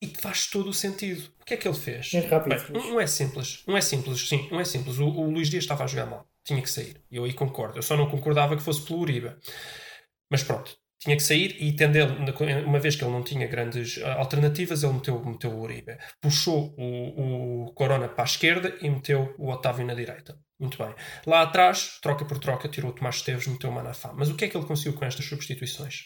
[0.00, 1.30] E faz todo o sentido.
[1.42, 2.14] O que é que ele fez?
[2.14, 2.72] É rápido.
[2.72, 4.98] Bem, um é simples, um é simples, sim, um é simples.
[4.98, 7.02] O, o Luís Dias estava a jogar mal, tinha que sair.
[7.10, 7.76] Eu aí concordo.
[7.76, 9.36] Eu só não concordava que fosse pelo Uribe.
[10.30, 12.16] Mas pronto, tinha que sair e tendendo,
[12.66, 15.96] uma vez que ele não tinha grandes ah, alternativas, ele meteu, meteu o Uribe.
[16.20, 20.36] Puxou o, o Corona para a esquerda e meteu o Otávio na direita.
[20.58, 20.92] Muito bem.
[21.24, 24.12] Lá atrás, troca por troca, tirou o Tomás Esteves, meteu o Manafá.
[24.12, 26.02] Mas o que é que ele conseguiu com estas substituições?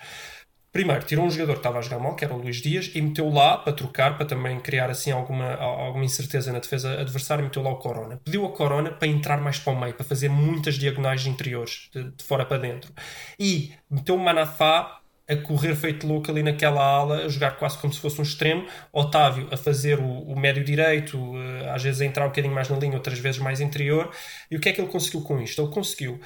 [0.72, 3.02] Primeiro, tirou um jogador que estava a jogar mal, que era o Luís Dias, e
[3.02, 7.62] meteu lá para trocar, para também criar assim alguma, alguma incerteza na defesa adversária, meteu
[7.62, 8.18] lá o Corona.
[8.24, 12.04] Pediu a Corona para entrar mais para o meio, para fazer muitas diagonais interiores, de,
[12.12, 12.90] de fora para dentro.
[13.38, 17.92] E meteu o Manafá a correr feito louco ali naquela ala, a jogar quase como
[17.92, 18.66] se fosse um extremo.
[18.92, 22.68] Otávio a fazer o, o médio direito, eh, às vezes a entrar um bocadinho mais
[22.68, 24.10] na linha, outras vezes mais interior.
[24.50, 25.60] E o que é que ele conseguiu com isto?
[25.62, 26.20] Ele conseguiu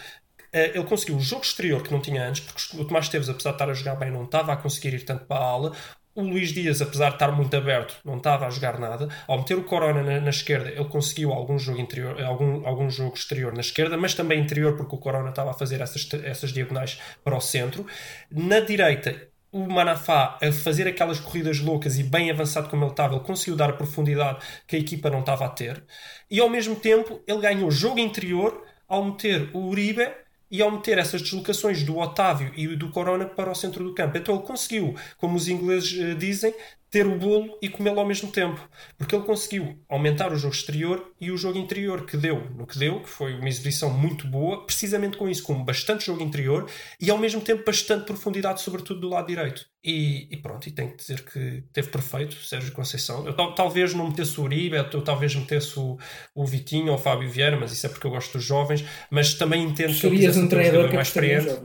[0.58, 3.54] ele conseguiu o jogo exterior que não tinha antes, porque o Tomás Teves, apesar de
[3.56, 5.72] estar a jogar bem, não estava a conseguir ir tanto para a ala.
[6.14, 9.06] O Luís Dias, apesar de estar muito aberto, não estava a jogar nada.
[9.28, 13.14] Ao meter o Corona na, na, esquerda, ele conseguiu algum jogo, interior, algum, algum jogo
[13.14, 16.98] exterior na esquerda, mas também interior, porque o Corona estava a fazer essas, essas diagonais
[17.22, 17.86] para o centro.
[18.30, 23.14] Na direita, o Manafá a fazer aquelas corridas loucas e bem avançado como ele estava,
[23.14, 25.84] ele conseguiu dar a profundidade que a equipa não estava a ter.
[26.30, 30.08] E ao mesmo tempo, ele ganhou jogo interior ao meter o Uribe
[30.50, 34.16] e ao meter essas deslocações do Otávio e do Corona para o centro do campo.
[34.16, 36.54] Então ele conseguiu, como os ingleses uh, dizem,
[36.90, 38.60] ter o bolo e comê-lo ao mesmo tempo.
[38.96, 42.78] Porque ele conseguiu aumentar o jogo exterior e o jogo interior, que deu no que
[42.78, 46.68] deu, que foi uma exibição muito boa, precisamente com isso, com bastante jogo interior
[47.00, 49.66] e ao mesmo tempo bastante profundidade, sobretudo do lado direito.
[49.82, 53.24] E, e pronto, e tenho que dizer que teve perfeito, Sérgio Conceição.
[53.26, 55.96] Eu talvez não metesse o Uribe, eu talvez metesse o,
[56.34, 59.34] o Vitinho ou o Fábio Vieira, mas isso é porque eu gosto dos jovens, mas
[59.34, 61.56] também entendo que ele um treinador mais experiente.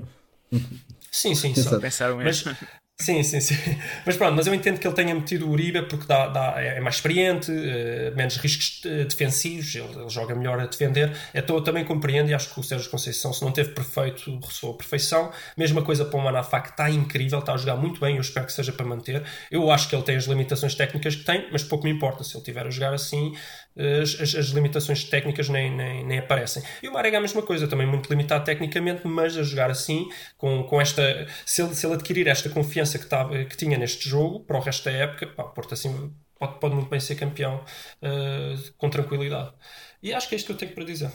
[1.12, 1.80] Sim, sim, sim.
[1.80, 2.52] Pensaram mesmo.
[2.52, 3.56] Mas, Sim, sim, sim.
[4.06, 6.80] Mas pronto, mas eu entendo que ele tenha metido o Uribe porque dá, dá, é
[6.80, 11.12] mais experiente, uh, menos riscos uh, defensivos, ele, ele, joga melhor a defender.
[11.34, 14.76] Então eu também compreendo e acho que o Sérgio Conceição, se não teve perfeito, ressoou
[14.76, 15.32] a perfeição.
[15.58, 18.46] Mesma coisa para o Manafá, que está incrível, está a jogar muito bem, eu espero
[18.46, 19.24] que seja para manter.
[19.50, 22.24] Eu acho que ele tem as limitações técnicas que tem, mas pouco me importa.
[22.24, 23.34] Se ele estiver a jogar assim,
[23.76, 26.62] as, as, as, limitações técnicas nem, nem, nem, aparecem.
[26.84, 30.10] E o Marega é a mesma coisa, também muito limitado tecnicamente, mas a jogar assim,
[30.38, 31.28] com, com esta.
[31.46, 34.62] Se ele, se ele adquirir esta confiança que, tava, que tinha neste jogo para o
[34.62, 37.64] resto da época, pá, Porto assim pode, pode muito bem ser campeão
[38.02, 39.54] uh, com tranquilidade.
[40.02, 41.12] E acho que é isto que eu tenho para dizer.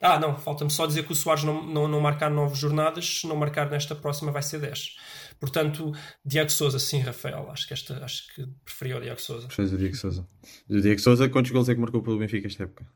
[0.00, 3.26] Ah, não, falta-me só dizer que o Soares não, não, não marcar nove jornadas, se
[3.26, 4.96] não marcar nesta próxima vai ser 10.
[5.40, 5.92] Portanto,
[6.24, 7.50] Diego Souza, sim, Rafael.
[7.50, 9.48] Acho que, esta, acho que preferia o Diego Souza.
[9.48, 10.28] Fez o Diego Souza.
[10.68, 12.86] O Diego Souza, quantos gols é que marcou pelo Benfica esta época?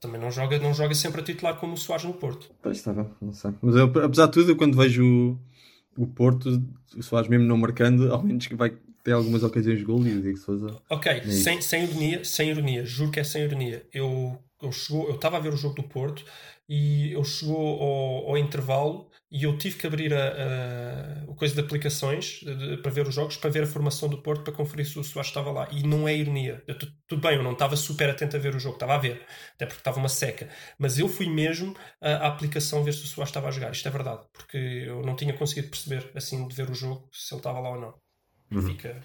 [0.00, 2.50] Também não joga, não joga sempre a titular como o Soares no Porto.
[2.60, 3.52] Pois está bem, não sei.
[3.60, 6.60] Mas eu, apesar de tudo, eu quando vejo o, o Porto,
[6.96, 10.16] o Soares mesmo não marcando, ao menos que vai ter algumas ocasiões de gol e
[10.16, 10.76] o Diego Souza.
[10.88, 13.86] Ok, é sem, sem ironia, sem ironia, juro que é sem ironia.
[13.92, 16.24] Eu eu chegou, eu estava a ver o jogo do Porto
[16.68, 21.60] e eu chegou ao, ao intervalo e eu tive que abrir a, a, coisa de
[21.60, 24.86] aplicações de, de, para ver os jogos, para ver a formação do Porto, para conferir
[24.86, 25.66] se o Soares estava lá.
[25.72, 26.62] E não é ironia.
[26.66, 26.76] Eu,
[27.08, 29.22] tudo bem, eu não estava super atento a ver o jogo, estava a ver,
[29.54, 30.50] até porque estava uma seca.
[30.78, 33.72] Mas eu fui mesmo à, aplicação ver se o Soares estava a jogar.
[33.72, 37.32] Isto é verdade, porque eu não tinha conseguido perceber, assim, de ver o jogo, se
[37.32, 37.94] ele estava lá ou não.
[38.50, 38.68] Uhum.
[38.68, 39.00] Fica,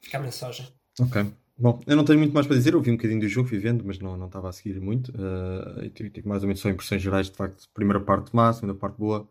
[0.00, 0.66] fica a mensagem.
[0.98, 1.22] Ok.
[1.58, 3.58] Bom, eu não tenho muito mais para dizer, eu vi um bocadinho do jogo, fui
[3.58, 5.10] vendo, mas não, não estava a seguir muito.
[5.10, 7.68] Uh, tive mais ou menos só impressões gerais, de facto.
[7.74, 9.28] Primeira parte má, segunda parte boa.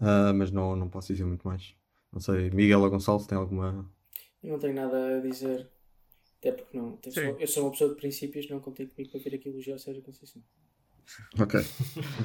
[0.00, 1.74] Uh, mas não, não posso dizer muito mais.
[2.12, 3.88] Não sei, Miguel ou Gonçalo, tem alguma.
[4.42, 5.68] Eu não tenho nada a dizer,
[6.38, 6.98] até porque não.
[7.38, 10.42] Eu sou uma pessoa de princípios, não contei comigo para ver aquilo do Sérgio Conceição.
[11.38, 11.60] Ok.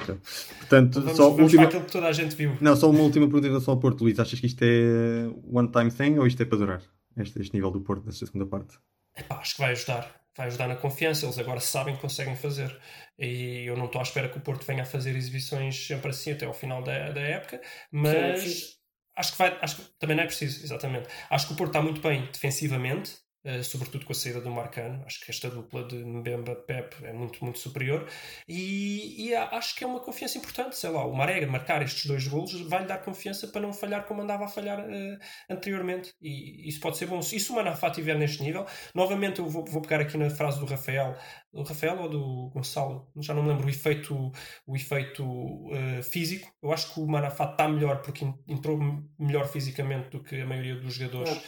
[0.00, 0.16] okay.
[0.58, 1.64] Portanto, vamos, só vamos última...
[1.64, 2.56] aquilo que toda a gente viu.
[2.60, 4.18] Não, só uma última pergunta em relação ao Porto, Luís.
[4.18, 6.82] Achas que isto é one time thing ou isto é para durar?
[7.16, 8.78] Este, este nível do Porto nesta segunda parte?
[9.16, 11.26] Epá, acho que vai ajudar vai ajudar na confiança.
[11.26, 12.78] Eles agora sabem que conseguem fazer.
[13.18, 16.32] E eu não estou à espera que o Porto venha a fazer exibições sempre assim
[16.32, 17.60] até ao final da, da época,
[17.90, 18.76] mas
[19.16, 21.08] Acho que vai, acho que também não é preciso, exatamente.
[21.30, 23.16] Acho que o Porto está muito bem defensivamente,
[23.46, 25.04] Uh, sobretudo com a saída do Marcano.
[25.06, 28.04] Acho que esta dupla de Mbemba-Pep é muito, muito superior.
[28.48, 30.76] E, e, acho que é uma confiança importante.
[30.76, 34.22] Sei lá, o Marega marcar estes dois golos vai-lhe dar confiança para não falhar como
[34.22, 35.18] andava a falhar uh,
[35.48, 36.12] anteriormente.
[36.20, 37.22] E isso pode ser bom.
[37.22, 40.66] Se o Manafá estiver neste nível, novamente eu vou, vou pegar aqui na frase do
[40.66, 41.16] Rafael,
[41.52, 44.32] do Rafael ou do Gonçalo, já não me lembro o efeito,
[44.66, 46.52] o efeito uh, físico.
[46.60, 48.76] Eu acho que o Manafá está melhor porque entrou
[49.16, 51.40] melhor fisicamente do que a maioria dos jogadores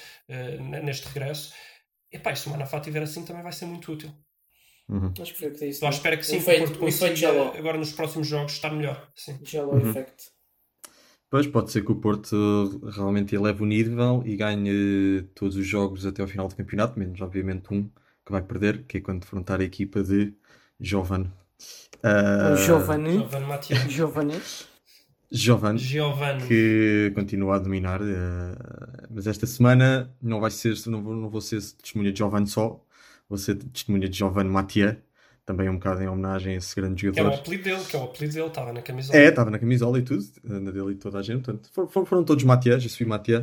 [0.85, 1.53] neste regresso.
[2.11, 4.11] Epá, se o Manafá estiver assim também vai ser muito útil.
[4.89, 5.13] Uhum.
[5.21, 5.71] Acho que foi o que disse.
[5.71, 8.53] Estou à espera que sim, o efeito, que o Porto consiga agora nos próximos jogos
[8.53, 9.11] estar melhor.
[9.15, 9.39] Sim.
[9.45, 9.91] Jello uhum.
[9.91, 10.31] effect.
[11.31, 16.07] Pois, pode ser que o Porto realmente eleve o nível e ganhe todos os jogos
[16.07, 17.91] até ao final do campeonato, menos obviamente um
[18.25, 20.35] que vai perder, que é quando enfrentar a equipa de
[20.81, 21.31] Jovan.
[22.03, 22.57] Uh...
[22.57, 23.19] Giovanni.
[23.19, 23.59] Giovanni.
[23.91, 24.41] Giovanni.
[25.31, 28.07] Giovanni, Giovanni, que continua a dominar, uh,
[29.11, 32.83] mas esta semana não vai ser, não vou, não vou ser testemunha de Giovanni só,
[33.29, 34.97] vou ser testemunha de Giovanni Mathieu,
[35.45, 37.31] também um bocado em homenagem a esse grande jogador.
[37.31, 39.19] Que é o apelido dele, que é o apelido dele, estava na camisola.
[39.19, 42.25] É, estava na camisola e tudo, na dele e toda a gente, portanto, foram, foram
[42.25, 43.41] todos Mathieu, já fui Mathieu,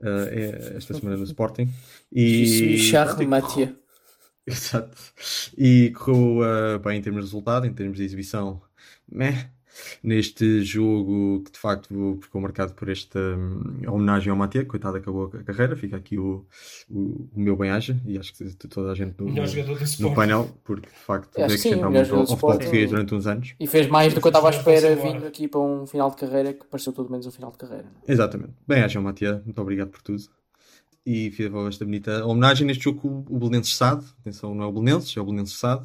[0.00, 1.72] uh, é, esta semana no Sporting.
[2.12, 3.76] E, Charles Mathieu.
[4.44, 4.96] Exato.
[5.56, 8.60] E correu uh, bem em termos de resultado, em termos de exibição,
[9.08, 9.48] meh
[10.02, 15.30] neste jogo que de facto ficou marcado por esta hum, homenagem ao Matê, coitado, acabou
[15.34, 15.76] a carreira.
[15.76, 16.44] Fica aqui o,
[16.88, 20.96] o, o meu bem-aja e acho que toda a gente no, no, painel, porque de
[20.96, 23.54] facto é, acrescentou muito ao, ao futebol português durante uns anos.
[23.58, 26.16] E fez mais do que eu estava à espera vindo aqui para um final de
[26.16, 27.86] carreira que pareceu tudo menos um final de carreira.
[28.06, 28.52] Exatamente.
[28.66, 30.22] Bem-aja ao Matê, muito obrigado por tudo.
[31.04, 34.04] E fiz esta bonita homenagem neste jogo com o Belenenses Sade.
[34.20, 35.84] Atenção, não é o Belenenses, é o Belenenses Sade.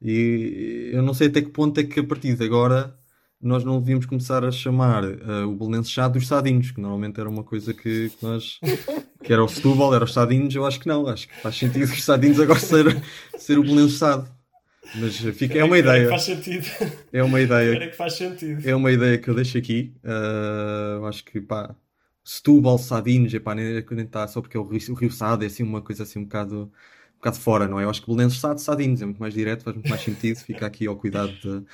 [0.00, 2.96] E eu não sei até que ponto é que a partir de agora
[3.42, 7.28] nós não devíamos começar a chamar uh, o Belenenses chá dos Sadinhos, que normalmente era
[7.28, 8.60] uma coisa que, que nós.
[9.22, 11.84] que era o Setúbal, era os Sadinhos, eu acho que não, acho que faz sentido
[11.84, 13.02] os Sadinhos agora ser,
[13.36, 14.28] ser o Belenenses Sado.
[14.94, 16.08] Mas fica, é uma ideia.
[16.08, 16.66] faz sentido.
[17.12, 17.88] É uma ideia.
[17.88, 18.68] que faz sentido.
[18.68, 19.94] É uma ideia que eu deixo aqui.
[20.04, 21.74] Uh, acho que pá,
[22.24, 25.46] Setúbal, Sadinhos, epá, nem, nem está só porque é o Rio, o Rio Sado, é
[25.46, 26.72] assim uma coisa assim um bocado,
[27.14, 27.84] um bocado fora, não é?
[27.84, 30.66] Eu acho que Belenenses Sado, Sadinhos é muito mais direto, faz muito mais sentido, fica
[30.66, 31.64] aqui ao cuidado de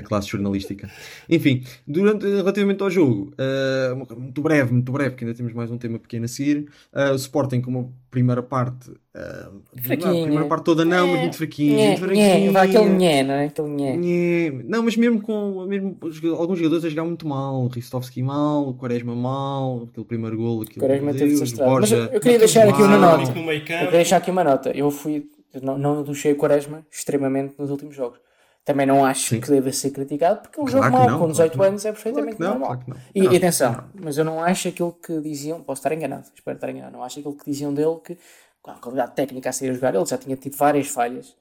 [0.00, 0.88] da classe jornalística.
[1.28, 5.78] Enfim, durante, relativamente ao jogo, uh, muito breve, muito breve, que ainda temos mais um
[5.78, 6.68] tema pequeno a seguir.
[6.92, 11.36] Uh, o Sporting, como primeira parte, uh, a primeira parte toda não, é, mas muito
[11.36, 11.78] fraquinho.
[11.78, 13.46] É, é, vai aquele nhé, não é?
[13.46, 13.96] Aquele nhé.
[13.96, 14.50] nhé.
[14.64, 15.98] Não, mas mesmo com mesmo,
[16.36, 17.66] alguns jogadores a jogar muito mal.
[17.68, 20.62] Ristovski mal, Quaresma mal, aquele primeiro gol.
[20.62, 23.38] Aquele, Quaresma teve Mas eu, eu queria deixar aqui uma nota.
[23.38, 24.70] Eu queria deixar aqui uma nota.
[24.70, 25.26] Eu fui,
[25.60, 28.27] não, não deixei o Quaresma extremamente nos últimos jogos.
[28.68, 29.40] Também não acho Sim.
[29.40, 32.58] que deva ser criticado, porque um claro jogo mau com 18 anos é perfeitamente claro
[32.58, 32.78] normal.
[32.84, 36.68] Claro e, atenção, mas eu não acho aquilo que diziam, posso estar enganado, espero estar
[36.68, 38.18] enganado, não acho aquilo que diziam dele que
[38.60, 41.34] com a qualidade técnica a sair a jogar, ele já tinha tido várias falhas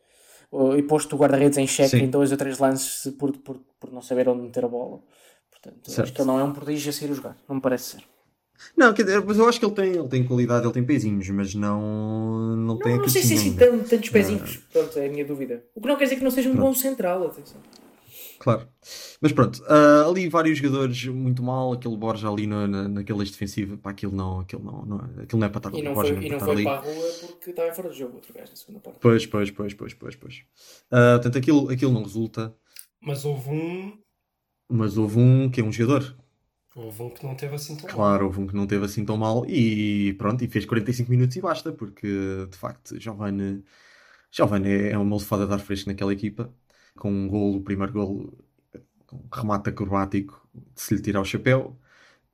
[0.78, 4.01] e posto o guarda-redes em xeque em dois ou três lances por, por, por não
[4.01, 5.01] saber onde meter a bola.
[5.51, 6.03] Portanto, certo.
[6.03, 8.03] acho que ele não é um prodígio a sair a jogar, não me parece ser.
[8.75, 8.93] Não,
[9.25, 12.77] mas eu acho que ele tem, ele tem qualidade, ele tem pezinhos, mas não, não
[12.77, 14.57] tem Não, não sei se é assim tantos pezinhos.
[14.71, 15.63] Pronto, é a minha dúvida.
[15.75, 16.67] O que não quer dizer que não seja um Pronto.
[16.67, 17.57] bom central, atenção.
[18.39, 18.67] Claro.
[19.19, 23.77] Mas pronto, uh, ali vários jogadores muito mal, aquele Borja ali no, na, naquele defensivo,
[23.77, 26.25] pá, aquilo não, aquilo não, não, aquilo não é para estar E não Borja, foi,
[26.25, 28.79] e não foi para a rua porque estava fora de jogo outro gajo na segunda
[28.79, 28.99] parte.
[28.99, 30.35] Pois, pois, pois, pois, pois, pois.
[30.35, 32.55] Uh, portanto, aquilo, aquilo não resulta.
[33.01, 33.97] Mas houve um.
[34.69, 36.15] Mas houve um que é um jogador
[36.78, 37.95] Houve um que não teve assim tão mal.
[37.95, 41.36] Claro, houve um que não teve assim tão mal e pronto, e fez 45 minutos
[41.36, 42.07] e basta, porque
[42.51, 43.63] de facto Giovanni,
[44.32, 46.53] Giovanni é uma lefada de ar fresco naquela equipa,
[46.95, 48.32] com um gol, o primeiro gol,
[49.11, 51.75] um remate acrobático de se lhe tirar o chapéu,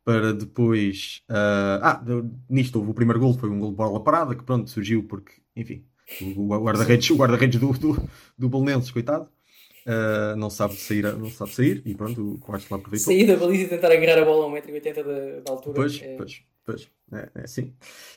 [0.03, 1.23] para depois.
[1.29, 2.03] Uh, ah,
[2.49, 5.31] nisto houve o primeiro gol, foi um gol de bola parada, que pronto, surgiu porque,
[5.55, 5.85] enfim,
[6.21, 9.29] o guarda-redes guarda do, do, do Belenenses, coitado.
[9.85, 13.05] Uh, não sabe sair, não sabe sair e pronto, o Coates lá aproveitou.
[13.05, 15.75] Sair da baliza e tentar agarrar a bola a 1,80m da, altura.
[15.75, 16.15] Pois, é...
[16.15, 17.73] pois, pois, é, é assim.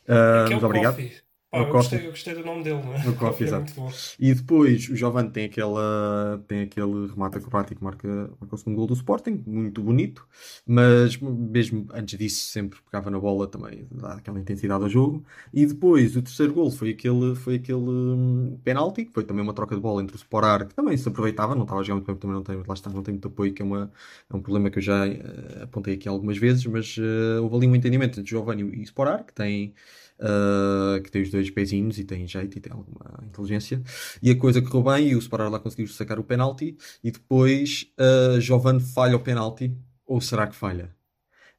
[0.08, 0.94] Uh, é muito obrigado.
[0.94, 1.25] Coffee.
[1.56, 3.08] Pá, eu, gostei, eu, gostei, do nome dele, não é?
[3.08, 3.72] O Coffee, exato.
[4.18, 8.08] E depois o Giovanni tem, aquela, tem aquele remate acrobático que marca,
[8.40, 10.26] marca o segundo gol do Sporting, muito bonito,
[10.66, 15.24] mas mesmo antes disso sempre pegava na bola também, dá aquela intensidade ao jogo.
[15.52, 19.54] E depois o terceiro gol foi aquele, foi aquele um, penalti, que foi também uma
[19.54, 22.06] troca de bola entre o Sporar, que também se aproveitava, não estava a jogar muito
[22.06, 23.90] bem, também não tem, lá está, não tem muito apoio, que é, uma,
[24.30, 27.66] é um problema que eu já uh, apontei aqui algumas vezes, mas uh, houve ali
[27.66, 29.74] um entendimento entre Giovanni e Sporar, que tem
[30.20, 33.82] uh, que tem os dois pezinhos e tem jeito e tem alguma inteligência.
[34.22, 37.86] E a coisa correu bem e o Separar lá conseguiu sacar o penalti e depois
[37.98, 39.76] uh, Giovanni falha o penalti.
[40.06, 40.94] Ou será que falha?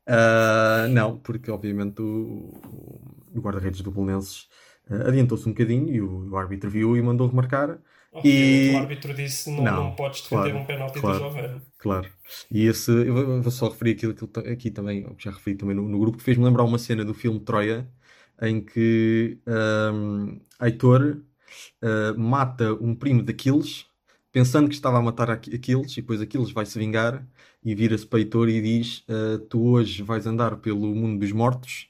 [0.05, 2.49] Ah, não, porque obviamente o,
[3.35, 4.47] o guarda-redes do Belenenses
[4.89, 7.77] ah, adiantou-se um bocadinho e o, o árbitro viu e mandou remarcar.
[8.23, 11.17] E- o árbitro disse não, Não, não, podes defender claro, um penalti claro.
[11.19, 11.61] do Jovem.
[11.77, 12.09] Claro.
[12.49, 15.87] E esse, eu vou- só referir aquilo, aquilo aqui também, que já referi também no,
[15.87, 17.87] no grupo, que fez-me lembrar uma cena do filme Troia,
[18.41, 21.23] em que ahm, Heitor
[21.81, 23.85] ah, mata um primo de Aquiles,
[24.31, 27.27] pensando que estava a matar Aqu- Aquiles, e depois Aquiles vai se vingar
[27.63, 31.89] e vira-se para Heitor e diz: ah, Tu hoje vais andar pelo mundo dos mortos.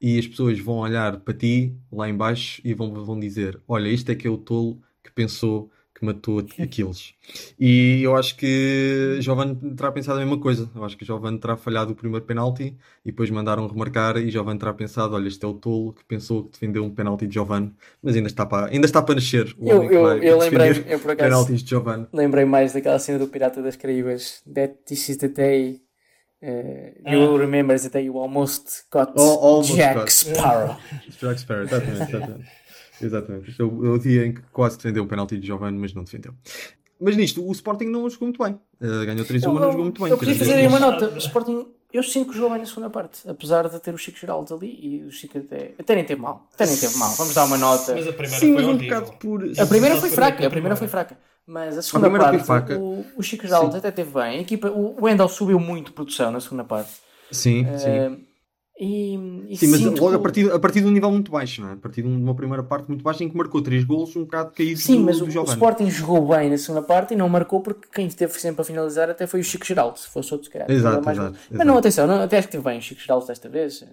[0.00, 3.88] E as pessoas vão olhar para ti lá em baixo e vão, vão dizer: Olha,
[3.88, 7.12] este é que é o tolo que pensou que matou Aquiles.
[7.58, 10.70] E eu acho que Giovanni terá pensado a mesma coisa.
[10.74, 14.58] Eu acho que Giovanni terá falhado o primeiro penalti e depois mandaram remarcar e Giovanni
[14.58, 17.74] terá pensado: olha, este é o tolo que pensou que defendeu um penalti de Giovanni,
[18.02, 20.98] mas ainda está para, ainda está para nascer o Eu, eu, vai eu lembrei, eu
[21.00, 22.06] por acaso penaltis de Giovanni.
[22.12, 24.40] lembrei mais daquela cena do Pirata das Caraíbas.
[24.54, 25.80] That this is the day
[26.42, 26.48] uh,
[27.04, 27.12] Ah.
[27.12, 30.08] you will remember the day you almost got Al- almost Jack got.
[30.10, 30.76] Sparrow.
[31.20, 32.02] Jack Sparrow, exatamente.
[32.02, 32.48] exatamente.
[33.00, 33.54] Exatamente.
[33.58, 36.04] É o, é o dia em que quase defendeu o penalti de Giovanni, mas não
[36.04, 36.34] defendeu.
[37.00, 38.58] Mas nisto, o Sporting não jogou muito bem.
[38.80, 40.10] Uh, ganhou 3-1, Eu, mas não jogou muito bem.
[40.10, 41.08] eu queria Quer fazer aí uma nota.
[41.10, 44.18] O Sporting, eu sinto que jogou bem na segunda parte, apesar de ter o Chico
[44.18, 46.48] Geraldo ali e o Chico até, até nem teve mal.
[46.52, 47.14] Até nem teve mal.
[47.14, 47.94] Vamos dar uma nota.
[47.94, 49.44] Mas a primeira Sim, foi mas um bocado por.
[49.58, 51.18] A primeira foi fraca, a primeira foi fraca.
[51.46, 52.78] Mas a segunda foi parte, fraca.
[52.78, 54.38] o, o Chico Geraldo até teve bem.
[54.38, 56.90] A equipa, o, Wendel subiu muito produção na segunda parte.
[57.30, 58.26] Sim, sim.
[58.80, 59.16] E,
[59.48, 61.72] e Sim, mas logo a partir, a partir de um nível muito baixo, não é?
[61.72, 64.52] A partir de uma primeira parte muito baixa em que marcou 3 golos, um bocado
[64.52, 65.44] caído Sim, do, mas do o, o.
[65.44, 69.10] Sporting jogou bem na segunda parte e não marcou porque quem esteve sempre a finalizar
[69.10, 69.98] até foi o Chico Geraldo.
[69.98, 70.70] Se fosse outro, se calhar.
[70.70, 71.38] Exato, mais exato.
[71.50, 73.84] Mas não, atenção, não, até acho que teve bem o Chico Geraldo desta vez.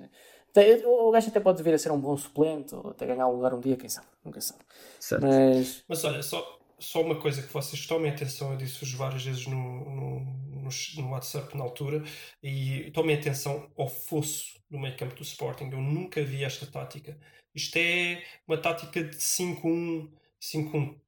[0.85, 3.55] O gajo até pode vir a ser um bom suplente ou até ganhar um lugar
[3.55, 4.05] um dia, quem sabe.
[4.23, 4.59] Nunca sabe.
[4.99, 5.23] Certo.
[5.23, 9.47] Mas Mas olha, só, só uma coisa que vocês tomem atenção, eu disse-vos várias vezes
[9.47, 10.19] no, no,
[10.63, 12.03] no, no WhatsApp na altura,
[12.43, 15.69] e tomem atenção ao fosso no meio campo do Sporting.
[15.71, 17.17] Eu nunca vi esta tática.
[17.53, 20.09] Isto é uma tática de 5-1,
[20.41, 20.75] 5-1.
[20.75, 20.99] Hum.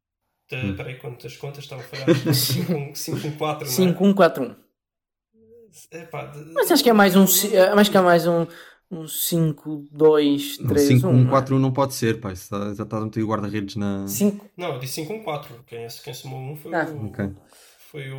[0.72, 2.08] Espera aí, quantas contas estão a falhar?
[2.32, 3.94] 5-1-4, não é?
[3.94, 4.56] 5-1-4-1.
[5.92, 7.26] Epá, de- Mas acho que é mais um.
[7.54, 8.48] eh, Acho que é mais um.
[8.90, 11.02] Um 5-2-3-1.
[11.02, 14.08] 5-1-4-1 não pode ser, isso está- Já está a meter o guarda-redes na.
[14.08, 15.48] 5 Não, eu disse 5-1-4.
[15.66, 16.86] Quem, quem somou um foi Ah.
[16.86, 17.30] o, Ok.
[17.92, 18.18] foi o,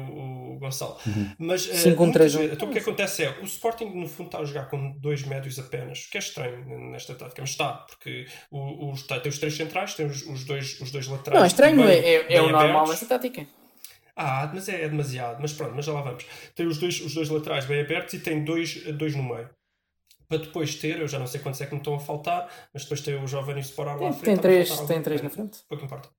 [0.55, 0.97] o Gonçalo.
[1.07, 1.31] Uhum.
[1.39, 1.97] Mas eh, 5-1-3-1.
[1.97, 4.93] muitas vezes- então o que acontece é o Sporting no fundo está a jogar com
[4.99, 9.21] dois médios apenas, o que é estranho nesta tática, mas está, porque o, os, tá-
[9.21, 11.39] tem os três centrais, tem os, os dois, os dois laterais.
[11.39, 13.47] Não, é estranho, bem- é, é, é o normal nesta tática.
[14.15, 16.27] Ah, mas é, é demasiado, mas pronto, mas já lá vamos.
[16.55, 19.49] Tem os dois, os dois laterais bem abertos e tem dois, dois no meio.
[20.29, 22.83] Para depois ter, eu já não sei quantos é que me estão a faltar, mas
[22.83, 24.25] depois tem o jovem e o Sporar lá Tem, à frente.
[24.25, 25.59] tem, três, tem três na frente.
[25.67, 26.11] pouco importa.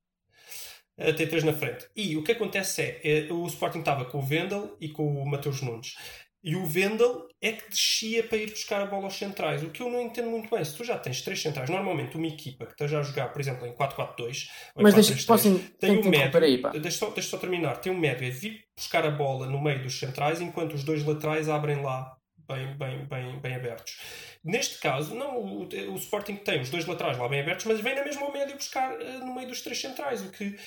[0.98, 1.88] Uh, tem três na frente.
[1.96, 5.30] E o que acontece é, é, o Sporting estava com o Vendel e com o
[5.30, 5.96] Mateus Nunes.
[6.42, 9.62] E o Vendel é que descia para ir buscar a bola aos centrais.
[9.62, 10.64] O que eu não entendo muito bem.
[10.64, 13.68] Se tu já tens três centrais, normalmente uma equipa que esteja a jogar, por exemplo,
[13.68, 16.70] em 4-4-2 ou em Mas deixa, 4-3-3, posso, tem tenho um médio, aí, pá.
[16.72, 19.84] deixa só, deixa só terminar, tem um médio é vir buscar a bola no meio
[19.84, 22.19] dos centrais enquanto os dois laterais abrem lá
[22.50, 24.00] bem, bem, bem, bem abertos.
[24.44, 27.96] Neste caso, não, o, o Sporting tem os dois laterais lá bem abertos, mas vem
[27.96, 30.58] na mesma ao médio buscar eh, no meio dos três centrais, o que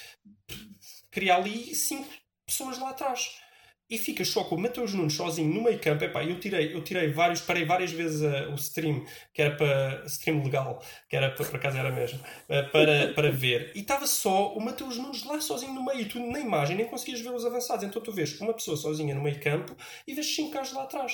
[1.11, 2.09] cria ali cinco
[2.47, 3.41] pessoas lá atrás.
[3.91, 6.03] E fica só com o Mateus Nunes sozinho no meio campo.
[6.03, 9.05] Epá, eu tirei, eu tirei vários, parei várias vezes eh, o stream,
[9.35, 12.19] que era para stream legal, que era para, por era mesmo,
[12.49, 13.71] eh, para, para ver.
[13.75, 16.01] E estava só o Mateus Nunes lá sozinho no meio.
[16.01, 17.85] E tu na imagem nem conseguias ver os avançados.
[17.85, 19.77] Então tu vês uma pessoa sozinha no meio campo
[20.07, 21.13] e vês cinco gajos lá atrás.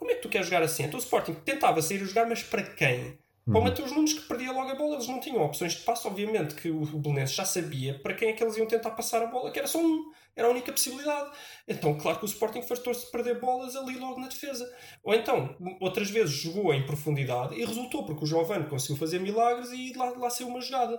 [0.00, 0.82] Como é que tu queres jogar assim?
[0.82, 3.18] Então o Sporting tentava sair a jogar, mas para quem?
[3.44, 6.08] Para o Mateus Nunes que perdia logo a bola, eles não tinham opções de passo,
[6.08, 9.26] obviamente que o Belenenses já sabia para quem é que eles iam tentar passar a
[9.26, 11.30] bola, que era só um, era a única possibilidade.
[11.68, 14.66] Então, claro que o Sporting fartou-se de perder bolas ali logo na defesa.
[15.04, 19.70] Ou então, outras vezes jogou em profundidade e resultou, porque o Giovanni conseguiu fazer milagres
[19.70, 20.98] e lá, lá saiu uma jogada.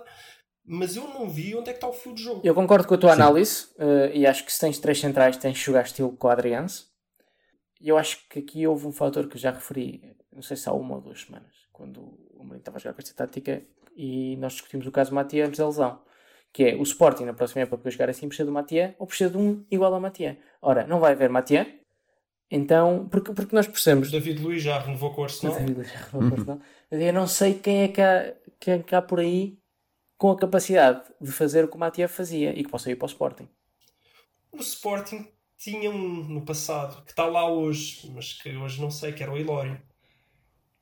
[0.64, 2.40] Mas eu não vi onde é que está o fio de jogo.
[2.44, 5.58] Eu concordo com a tua análise eh, e acho que se tens três centrais tens
[5.58, 6.91] de jogar estilo quadriense.
[7.82, 10.68] E eu acho que aqui houve um fator que eu já referi, não sei se
[10.68, 13.60] há uma ou duas semanas, quando o Mourinho estava a jogar com esta tática
[13.96, 16.00] e nós discutimos o caso Matia antes da lesão.
[16.52, 19.30] Que é o Sporting na próxima época para jogar assim precisa do Matia ou precisa
[19.30, 20.38] de um igual a Matia.
[20.60, 21.66] Ora, não vai haver Matia,
[22.48, 25.56] então, porque, porque nós O precisamos David Luiz já renovou com o Arsenal.
[26.90, 29.58] eu não sei quem é que há, quem é que há por aí
[30.18, 33.06] com a capacidade de fazer o que o Matia fazia e que possa ir para
[33.06, 33.48] o Sporting.
[34.52, 35.26] O Sporting
[35.62, 39.32] tinha um no passado que está lá hoje, mas que hoje não sei, que era
[39.32, 39.80] o Ilório.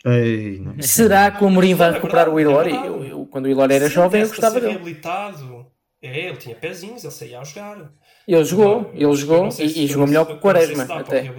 [0.05, 0.61] Ei.
[0.83, 2.71] Será que o Mourinho vai recuperar o Ilori?
[2.71, 2.89] é verdade.
[2.89, 4.73] Eu, eu, quando o Ilori era Se jovem, eu gostava dele.
[4.73, 5.67] reabilitado.
[6.03, 7.93] É, ele tinha pezinhos, ele saía a jogar.
[8.27, 11.31] Ele jogou, ele jogou e, se- e jogou melhor que o se Quaresma, para até.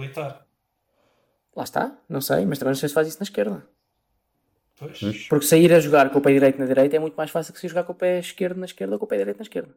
[1.56, 3.66] Lá está, não sei, mas também não sei se faz isso na esquerda.
[4.78, 5.26] Pois.
[5.28, 7.66] Porque sair a jogar com o pé direito na direita é muito mais fácil que
[7.66, 9.74] a jogar com o pé esquerdo na esquerda ou com o pé direito na esquerda.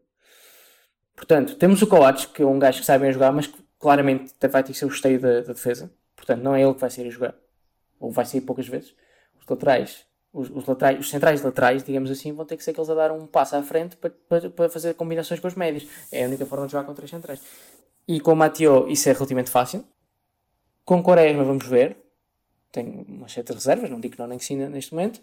[1.15, 4.63] Portanto, temos o Coates, que é um gajo que sabe jogar, mas que claramente vai
[4.63, 5.91] ter que ser o esteio da, da defesa.
[6.15, 7.35] Portanto, não é ele que vai sair a jogar.
[7.99, 8.93] Ou vai sair poucas vezes.
[9.39, 12.89] Os laterais, os, os laterais, os centrais laterais, digamos assim, vão ter que ser aqueles
[12.89, 15.87] a dar um passo à frente para, para, para fazer combinações com os médios.
[16.11, 17.41] É a única forma de jogar com três centrais.
[18.07, 19.85] E com o Mateo isso é relativamente fácil.
[20.83, 21.97] Com Quaresma vamos ver.
[22.71, 25.21] Tem umas certas reservas, não digo que não nem que sim neste momento.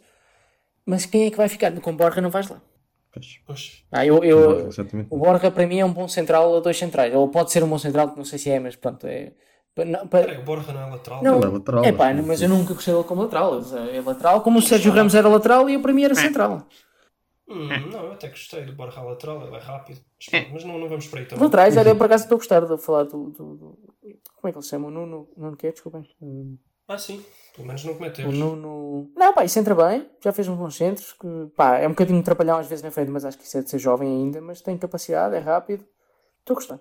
[0.86, 1.72] Mas quem é que vai ficar?
[1.80, 2.60] Com Borja não vais lá.
[3.12, 3.84] Pois, Pois.
[3.92, 4.68] Ah, eu, eu,
[5.10, 7.14] o Borja para mim é um bom central a dois centrais.
[7.14, 9.06] Ou pode ser um bom central, que não sei se é, mas pronto.
[9.06, 9.32] É,
[9.74, 11.22] pa- não, pa- Peraí, o Borja não é lateral.
[11.22, 13.60] não, Ele é lateral, é pá, mas eu nunca gostei dele como lateral.
[13.92, 16.66] É lateral, como o Sérgio Ramos era lateral e eu para mim era central.
[17.48, 20.00] Hum, não, eu até gostei do Borja lateral, ele é rápido.
[20.52, 21.44] Mas, não, não vamos por aí também.
[21.44, 23.78] Laterais, era por acaso estou a gostar de falar do, do- do-
[24.36, 24.88] Como é que ele se chama?
[24.88, 25.28] O Nuno.
[25.36, 25.72] Nuno que é?
[25.72, 26.08] Desculpem.
[26.22, 26.56] Hum,
[26.88, 27.24] Ah, sim.
[27.54, 28.36] Pelo menos não O cometemos.
[28.36, 29.10] Nuno.
[29.16, 30.08] Não, pá, isso entra bem.
[30.22, 31.12] Já fez uns bons centros.
[31.12, 33.62] Que, pá, é um bocadinho trapalhão às vezes na frente, mas acho que isso é
[33.62, 34.40] de ser jovem ainda.
[34.40, 35.84] Mas tem capacidade, é rápido.
[36.40, 36.80] Estou a gostar.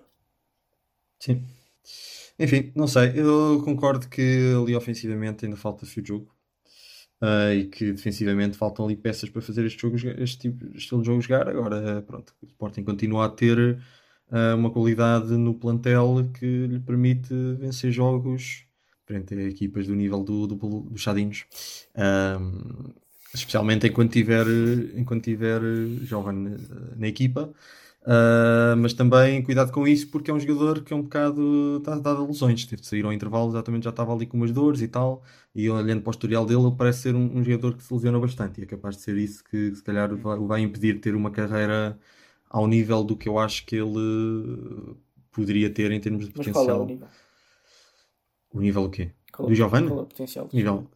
[1.18, 1.44] Sim.
[2.38, 3.12] Enfim, não sei.
[3.14, 6.34] Eu concordo que ali ofensivamente ainda falta-se o jogo.
[7.20, 11.06] Ah, e que defensivamente faltam ali peças para fazer este, jogo, este tipo, estilo de
[11.06, 11.48] jogo jogar.
[11.48, 13.78] Agora, pronto, o Sporting continua a ter
[14.30, 18.66] ah, uma qualidade no plantel que lhe permite vencer jogos
[19.12, 21.44] frente a equipas do nível do, do, do Chadinhos.
[21.94, 22.92] Ahm,
[23.34, 24.46] especialmente enquanto tiver,
[24.96, 25.60] enquanto tiver
[26.02, 26.56] jovem na,
[26.96, 27.52] na equipa.
[28.02, 31.96] Uh, mas também cuidado com isso porque é um jogador que é um bocado está
[31.96, 34.82] dado a lesões, teve de sair ao intervalo, exatamente já estava ali com umas dores
[34.82, 35.22] e tal,
[35.54, 38.18] e olhando para o historial dele, ele parece ser um, um jogador que se lesiona
[38.18, 40.98] bastante e é capaz de ser isso que se calhar vai, o vai impedir de
[40.98, 41.96] ter uma carreira
[42.50, 44.96] ao nível do que eu acho que ele
[45.30, 46.88] poderia ter em termos de Mas é potencial.
[48.52, 48.84] O nível?
[48.84, 49.10] O quê?
[49.32, 49.88] Qual, Do Giovanni?
[49.88, 50.46] Qual é o potencial?
[50.46, 50.90] do Nível,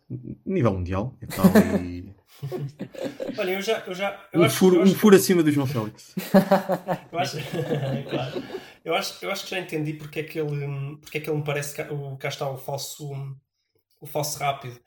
[0.44, 1.46] nível mundial e tal,
[1.82, 2.14] e
[3.38, 3.78] Olha, eu já.
[3.86, 6.14] Eu já eu um, acho, furo, eu um acho, furo acima do João Félix.
[7.12, 7.36] eu acho,
[8.10, 8.42] claro.
[8.84, 11.38] eu, acho, eu acho que já entendi porque é que ele, porque é que ele
[11.38, 13.10] me parece que o, cá está o falso,
[14.00, 14.78] o falso rápido.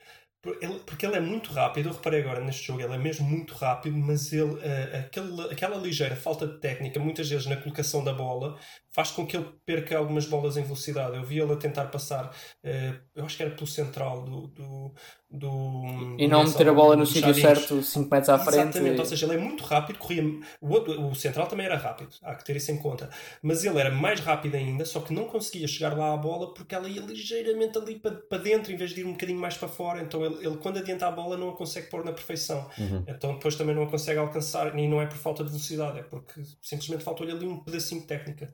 [0.62, 3.54] Ele- Porque ele é muito rápido, eu reparei agora neste jogo, ele é mesmo muito
[3.56, 8.14] rápido, mas ele, eh, aquele, aquela ligeira falta de técnica, muitas vezes na colocação da
[8.14, 8.58] bola,
[8.90, 11.18] faz com que ele perca algumas bolas em velocidade.
[11.18, 12.34] Eu vi ele a tentar passar,
[12.64, 14.48] eh, eu acho que era pelo central do.
[14.48, 14.94] do,
[15.32, 18.56] do E não meter a bola no sítio certo 5 metros à frente.
[18.70, 20.24] Exatamente, ou seja, ele é muito rápido, corria.
[20.60, 23.10] O, outro- o central também era rápido, há que ter isso em conta.
[23.42, 26.74] Mas ele era mais rápido ainda, só que não conseguia chegar lá à bola porque
[26.74, 29.68] ela ia ligeiramente ali para, para dentro em vez de ir um bocadinho mais para
[29.68, 30.02] fora.
[30.02, 32.68] Então ele, ele, quando adianta a bola, não a consegue pôr na perfeição.
[33.08, 36.04] Então depois também não a consegue alcançar, e não é por falta de velocidade, é
[36.04, 38.54] porque simplesmente faltou-lhe ali um pedacinho de técnica.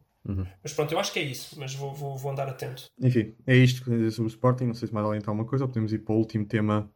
[0.63, 2.85] Mas pronto, eu acho que é isso, mas vou, vou, vou andar atento.
[2.99, 4.65] Enfim, é isto que eu dizer sobre o Sporting.
[4.65, 6.91] Não sei se mais alguém tem alguma coisa ou podemos ir para o último tema,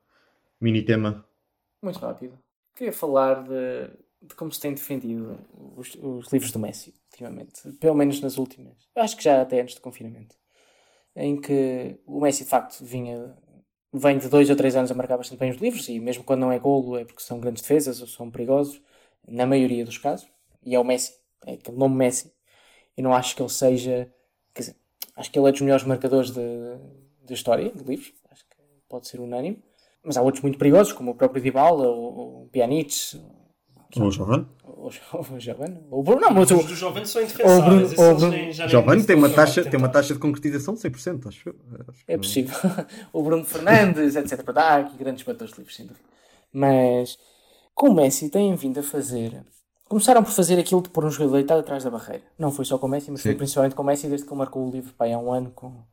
[0.60, 1.26] mini tema.
[1.82, 2.38] Muito rápido.
[2.76, 3.90] Queria falar de,
[4.22, 5.40] de como se tem defendido
[5.76, 7.72] os, os livros do Messi, ultimamente.
[7.74, 8.88] Pelo menos nas últimas.
[8.96, 10.36] Acho que já até antes do confinamento.
[11.16, 13.36] Em que o Messi, de facto, vinha,
[13.94, 16.42] vem de dois ou três anos a marcar bastante bem os livros, e mesmo quando
[16.42, 18.82] não é golo é porque são grandes defesas ou são perigosos,
[19.28, 20.28] na maioria dos casos.
[20.64, 21.14] E é o Messi,
[21.46, 22.32] é aquele nome Messi.
[23.00, 24.12] E não acho que ele seja.
[24.54, 24.76] Quer dizer,
[25.16, 26.44] acho que ele é dos melhores marcadores da
[27.30, 28.12] história de livros.
[28.30, 28.58] Acho que
[28.90, 29.64] pode ser unânime.
[30.04, 32.94] Mas há outros muito perigosos, como o próprio Dybala, ou o Pjanic,
[33.96, 34.46] Ou o Giovanni?
[34.66, 34.92] ou
[35.32, 36.20] o Giovanni, ou o Bruno.
[36.20, 38.84] Não, mas o, Os do Jovem são Ou indefensáveis.
[38.84, 41.56] Bruno- tem uma taxa, tem uma taxa de concretização de 100%, acho eu.
[41.88, 42.58] Acho que é possível.
[43.14, 44.44] o Bruno Fernandes, etc.
[44.58, 46.06] Há aqui grandes batores de livros, sem dúvida.
[46.52, 47.18] Mas
[47.74, 49.42] com o Messi têm vindo a fazer.
[49.90, 52.24] Começaram por fazer aquilo de pôr um jogador deitado atrás da barreira.
[52.38, 53.38] Não foi só com o Messi, mas foi Sim.
[53.38, 55.84] principalmente com o Messi desde que ele marcou o livro pai, há um ano com,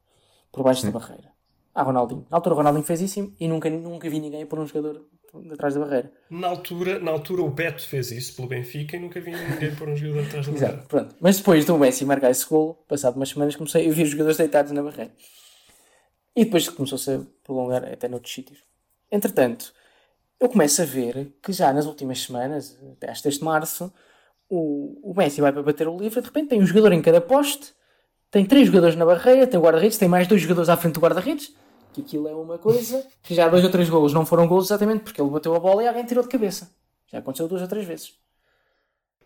[0.53, 1.31] por baixo da barreira.
[1.75, 2.27] Ah, Ronaldinho.
[2.31, 5.03] Na altura o Ronaldinho fez isso e nunca, nunca vi ninguém pôr um jogador
[5.51, 6.13] atrás da barreira.
[6.29, 9.89] Na altura, na altura o Beto fez isso pelo Benfica e nunca vi ninguém pôr
[9.89, 10.89] um jogador atrás da Exato, barreira.
[10.89, 11.15] pronto.
[11.19, 14.37] Mas depois do Messi marcar esse gol, passado umas semanas, comecei a ver os jogadores
[14.37, 15.11] deitados na barreira.
[16.35, 18.59] E depois começou-se a prolongar até noutros sítios.
[19.11, 19.73] Entretanto,
[20.41, 23.93] eu começo a ver que já nas últimas semanas, até às 3 de março,
[24.49, 27.21] o, o Messi vai para bater o livre, de repente tem um jogador em cada
[27.21, 27.75] poste,
[28.31, 31.01] tem três jogadores na barreira, tem o guarda-redes, tem mais dois jogadores à frente do
[31.01, 31.55] guarda-redes,
[31.93, 35.03] que aquilo é uma coisa que já dois ou três golos não foram golos exatamente
[35.03, 36.71] porque ele bateu a bola e alguém tirou de cabeça.
[37.07, 38.15] Já aconteceu duas ou três vezes.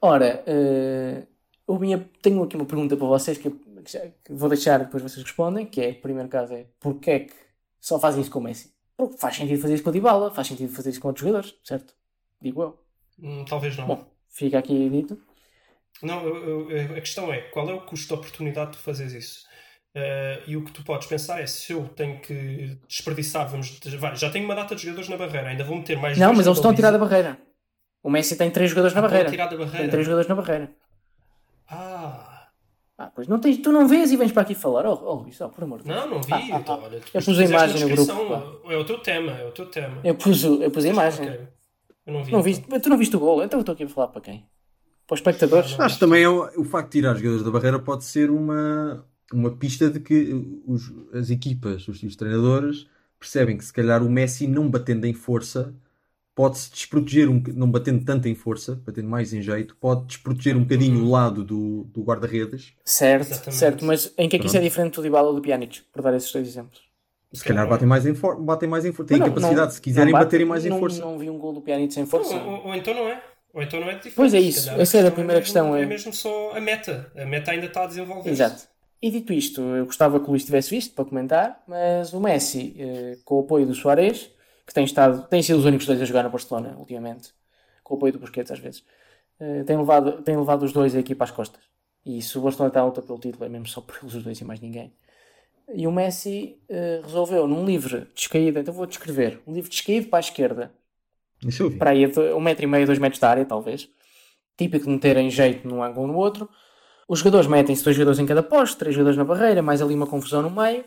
[0.01, 1.23] Ora, eh,
[1.69, 5.03] eu vinha- tenho aqui uma pergunta para vocês que, que já- que vou deixar depois
[5.03, 7.35] vocês respondem, que é, primeiro caso é, porquê é que
[7.81, 8.73] só fazem isso com o Messi?
[9.01, 11.55] Porque faz sentido fazer isso com o Dybala, faz sentido fazer isso com outros jogadores,
[11.64, 11.94] certo?
[12.40, 12.78] Digo eu.
[13.22, 13.86] Hum, talvez não.
[13.86, 15.18] Bom, fica aqui dito.
[16.03, 19.12] Não, eu- eu- a questão é qual é o custo de oportunidade de tu fazeres
[19.12, 19.51] isso?
[19.92, 23.76] eh, e o que tu podes pensar é se eu tenho que desperdiçar, vamos,
[24.14, 26.59] já tenho uma data de jogadores na barreira, ainda vou meter mais Não, mas eles
[26.59, 27.36] estão a tirar da barreira.
[28.01, 29.28] O Messi tem três jogadores na barreira.
[29.30, 29.78] tirar da barreira.
[29.78, 30.70] Tem três jogadores na barreira.
[31.68, 32.30] Ah,
[33.03, 34.84] Ah, pois não tens, tu não vês e vens para aqui falar.
[34.84, 35.96] Oh, oh Luís, oh, por amor de Deus.
[35.96, 36.32] não, não vi.
[36.34, 36.78] Ah, ah, ah.
[36.84, 40.01] olha, Eu pus a imagem no grupo, É o teu tema, é o teu tema.
[40.05, 41.26] Eu pus, o- eu pus a imagem.
[41.26, 42.30] Eu não vi.
[42.32, 42.42] Não então.
[42.42, 44.44] viste, tu não viste o gol, então eu estou aqui a falar para quem?
[45.07, 45.80] Para os espectadores?
[45.80, 48.30] Acho que também é o, o facto de tirar os jogadores da barreira pode ser
[48.30, 52.86] uma, uma pista de que os- as equipas, os, os treinadores,
[53.18, 55.74] percebem que se calhar o Messi não batendo em força
[56.35, 60.61] pode-se desproteger, um, não batendo tanto em força, batendo mais em jeito, pode desproteger um
[60.62, 62.72] bocadinho o lado do, do guarda-redes.
[62.85, 63.55] Certo, Exatamente.
[63.59, 65.83] certo, mas em que é que isso é diferente do Dybala ou do Pjanic?
[65.93, 66.81] Por dar esses dois exemplos.
[67.33, 69.09] Se calhar batem mais em, for, batem mais em força.
[69.11, 71.01] Têm não- capacidade, não- se quiserem bate- baterem mais em não, força.
[71.01, 72.35] Não vi um gol do Pjanic sem força.
[72.35, 73.22] Ou, ou- ou então não é.
[73.53, 74.14] Ou então não é diferente.
[74.16, 74.64] Pois é Se isso.
[74.66, 75.83] calhar Essa era a questão primeira é mesmo- questão, é.
[75.83, 77.12] É mesmo só a meta.
[77.16, 78.31] A meta ainda está a desenvolver.
[78.31, 78.62] Exato.
[79.03, 82.74] E dito isto, eu gostava que o Luís tivesse visto para comentar, mas o Messi,
[82.78, 84.31] eh, com o apoio do Soares,
[84.71, 87.35] que tem, estado, tem sido os únicos dois a jogar na Barcelona ultimamente,
[87.83, 88.85] com o apoio do Busquets às vezes,
[89.41, 91.61] eh, tem, levado, tem levado os dois a equipa às costas.
[92.07, 94.23] E se o Barcelona está a luta pelo título, é mesmo só por eles os
[94.23, 94.93] dois e mais ninguém.
[95.75, 100.21] E o Messi eh, resolveu, num livre descaído, então vou descrever, um livre descaído para
[100.21, 100.73] a esquerda,
[101.77, 103.89] para aí um metro e meio, dois metros da área, talvez.
[104.57, 106.49] Típico de meterem jeito num ângulo ou no outro.
[107.09, 110.07] Os jogadores metem-se dois jogadores em cada poste, três jogadores na barreira, mais ali uma
[110.07, 110.85] confusão no meio.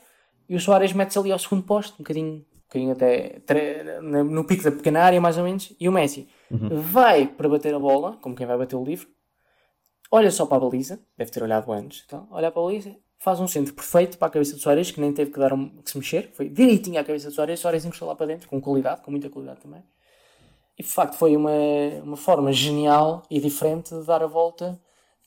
[0.47, 3.41] E o Soares mete-se ali ao segundo poste, um bocadinho, bocadinho até
[4.01, 5.73] no pico da pequena área, mais ou menos.
[5.79, 6.27] E o Messi
[6.71, 9.07] vai para bater a bola, como quem vai bater o livro,
[10.11, 13.39] olha só para a baliza, deve ter olhado antes, então, olha para a baliza, faz
[13.39, 15.89] um centro perfeito para a cabeça de Soares, que nem teve que, dar um, que
[15.89, 19.01] se mexer, foi direitinho à cabeça de Soares, Soares encostou lá para dentro, com qualidade,
[19.01, 19.83] com muita qualidade também.
[20.77, 21.51] E de facto foi uma,
[22.03, 24.79] uma forma genial e diferente de dar a volta.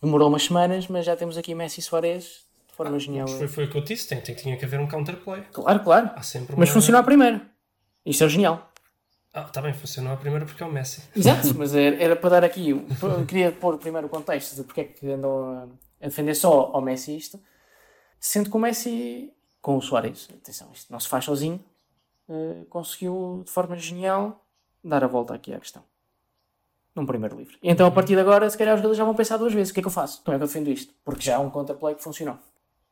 [0.02, 2.45] Demorou umas semanas, mas já temos aqui Messi e Soares
[2.76, 3.26] forma genial.
[3.26, 4.06] Foi, foi o que eu disse.
[4.08, 5.42] Tem, tem, tinha que haver um counterplay.
[5.52, 6.10] Claro, claro.
[6.14, 7.40] Há sempre Mas uma- funcionou a primeira.
[8.04, 8.70] Isto é genial.
[9.32, 11.02] Ah, está bem, funcionou a primeira porque é o Messi.
[11.14, 12.70] Exato, mas era, era para dar aqui.
[12.70, 15.68] Eu queria pôr primeiro o contexto de porque é que andam
[16.00, 17.38] a, defender só ao Messi isto,
[18.20, 21.62] sendo que o Messi, com o Soares, atenção, isto não se faz sozinho,
[22.28, 24.42] eh, conseguiu de forma genial
[24.82, 25.82] dar a volta aqui à questão.
[26.94, 27.58] Num primeiro livro.
[27.62, 29.70] E então a partir de agora, se calhar os jogadores já vão pensar duas vezes:
[29.70, 30.22] o que é que eu faço?
[30.24, 30.94] Como é que eu defendo isto?
[31.04, 32.38] Porque já é um contra-play que funcionou.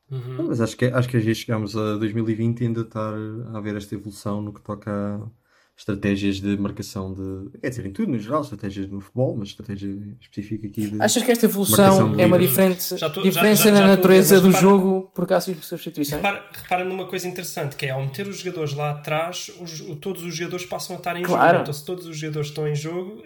[0.09, 0.47] Uhum.
[0.47, 3.13] Mas acho que, acho que às vezes chegamos a 2020 e ainda estar
[3.53, 5.29] a haver esta evolução no que toca a
[5.77, 7.59] estratégias de marcação de.
[7.59, 11.01] Quer dizer, em tudo no geral, estratégias no futebol, mas estratégia específica aqui de.
[11.01, 14.47] Achas que esta evolução é uma diferente, Já tô- diferença já- já- na natureza do
[14.47, 16.21] repara- jogo por causa de substituições?
[16.21, 20.23] Repara, repara numa coisa interessante, que é ao meter os jogadores lá atrás, os- todos
[20.23, 21.49] os jogadores passam a estar em Claro.
[21.49, 21.61] jogo.
[21.63, 23.21] Então, se todos os jogadores estão em jogo,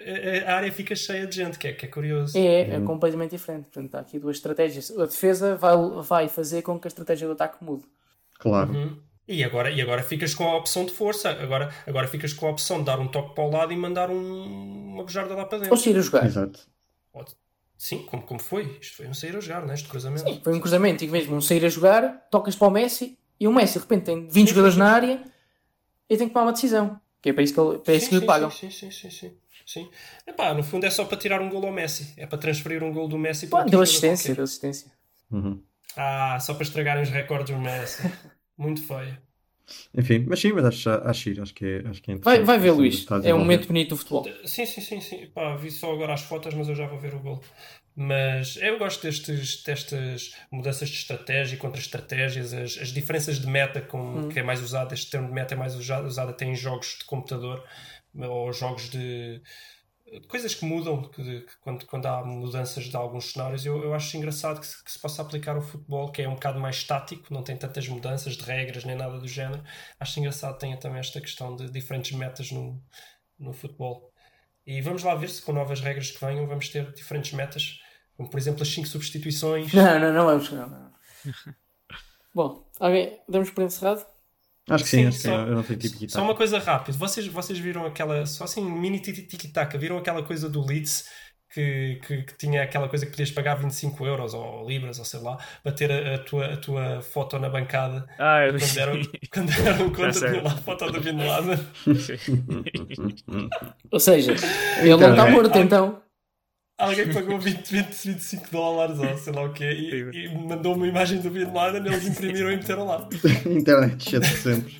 [0.47, 2.35] a, a área fica cheia de gente, que é, que é curioso.
[2.35, 3.65] É, é completamente diferente.
[3.71, 4.89] Portanto, há aqui duas estratégias.
[4.97, 7.83] A defesa vai, vai fazer com que a estratégia do ataque mude.
[8.39, 8.71] Claro.
[8.73, 8.95] Uhum.
[9.31, 11.29] E agora, e agora ficas com a opção de força.
[11.29, 14.09] Agora, agora ficas com a opção de dar um toque para o lado e mandar
[14.09, 15.77] um- uma bujarda lá para Ou dentro.
[15.77, 16.25] sair a jogar.
[16.25, 16.59] Exato.
[17.13, 17.35] Pode-
[17.77, 18.77] Sim, como, como foi?
[18.81, 19.73] Isto foi um sair a jogar, não é?
[19.75, 20.23] Este cruzamento.
[20.27, 23.47] Sim, foi um cruzamento e mesmo um sair a jogar, tocas para o Messi e
[23.47, 25.23] o Messi de repente tem 20 jogadores na área
[26.09, 26.99] e tem que tomar uma decisão.
[27.21, 28.49] Que é para isso que, ele- para isso Sim, que lhe sim, pagam.
[28.51, 29.31] Sim, sim, sim, sim,
[29.65, 29.89] sim.
[30.27, 32.13] Epá, no fundo é só para tirar um gol ao Messi.
[32.17, 34.91] É para transferir um gol do Messi para outro deu assistência, deu assistência.
[35.31, 35.61] Uhum.
[35.95, 38.01] Ah, só para estragarem os recordes do Messi.
[38.59, 39.17] Muito feio.
[39.95, 42.45] Enfim, mas sim, mas acho, acho, acho que é, acho que é Vai, interessante.
[42.45, 43.05] vai ver, Luís.
[43.23, 44.25] É um momento bonito do futebol.
[44.45, 45.27] Sim, sim, sim, sim.
[45.27, 47.41] Pá, vi só agora as fotos, mas eu já vou ver o gol.
[47.95, 53.81] Mas eu gosto destes, destas mudanças de estratégia e contra-estratégias, as, as diferenças de meta
[53.81, 56.55] com, que é mais usado, este termo de meta é mais usado, usado até em
[56.55, 57.63] jogos de computador
[58.15, 59.41] ou jogos de
[60.27, 63.65] coisas que mudam que, que quando, quando há mudanças de alguns cenários.
[63.65, 66.33] Eu, eu acho engraçado que se, que se possa aplicar ao futebol, que é um
[66.33, 69.63] bocado mais estático, não tem tantas mudanças de regras nem nada do género.
[69.99, 72.81] Acho engraçado que tenha também esta questão de diferentes metas no,
[73.37, 74.11] no futebol.
[74.65, 77.79] E vamos lá ver se com novas regras que venham vamos ter diferentes metas,
[78.15, 79.73] como por exemplo as 5 substituições.
[79.73, 80.51] Não, não, não vamos.
[80.51, 80.93] Não, não.
[82.33, 84.05] Bom, alguém, damos por encerrado?
[84.69, 86.97] Acho que sim, Sim, acho que só- eu não tenho tipo Só uma coisa rápida,
[86.97, 91.05] vocês, vocês viram aquela, só assim, mini tiki-taka, viram aquela coisa do Leeds
[91.51, 95.19] que, que, que tinha aquela coisa que podias pagar 25 euros ou libras ou sei
[95.19, 99.01] lá, para ter a, a tua, a tua foto na bancada Ah, eu quando deram,
[99.33, 101.57] quando deram conta tinha lá a foto do Bin Laden.
[103.91, 104.33] Ou seja,
[104.79, 106.01] ele não está morto então.
[106.79, 109.69] Alguém pagou 20, 20, 25 dólares ou sei lá o quê
[110.13, 113.05] e, e mandou uma imagem do Bin Laden, eles imprimiram e meteram lá.
[113.45, 114.79] internet cheia de sempre.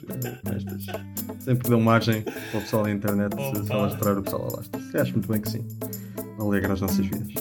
[1.42, 3.64] Sempre dão margem para o pessoal da internet se Opa.
[3.66, 5.02] se alastrar o pessoal alastra.
[5.02, 5.68] Acho muito bem que sim.
[6.40, 7.34] Alegra as nossas vidas.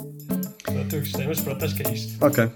[0.64, 2.24] Pronto, eu gostei, mas pronto, acho que é isto.
[2.24, 2.50] Ok.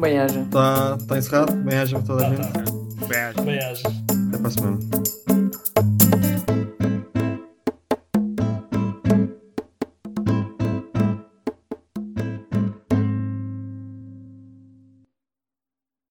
[0.00, 0.40] Bem haja.
[0.40, 1.52] Está tá encerrado.
[1.56, 2.52] Bem-aja a toda a gente.
[3.08, 3.82] Bem, Bem, haja.
[4.28, 4.78] Até para a semana.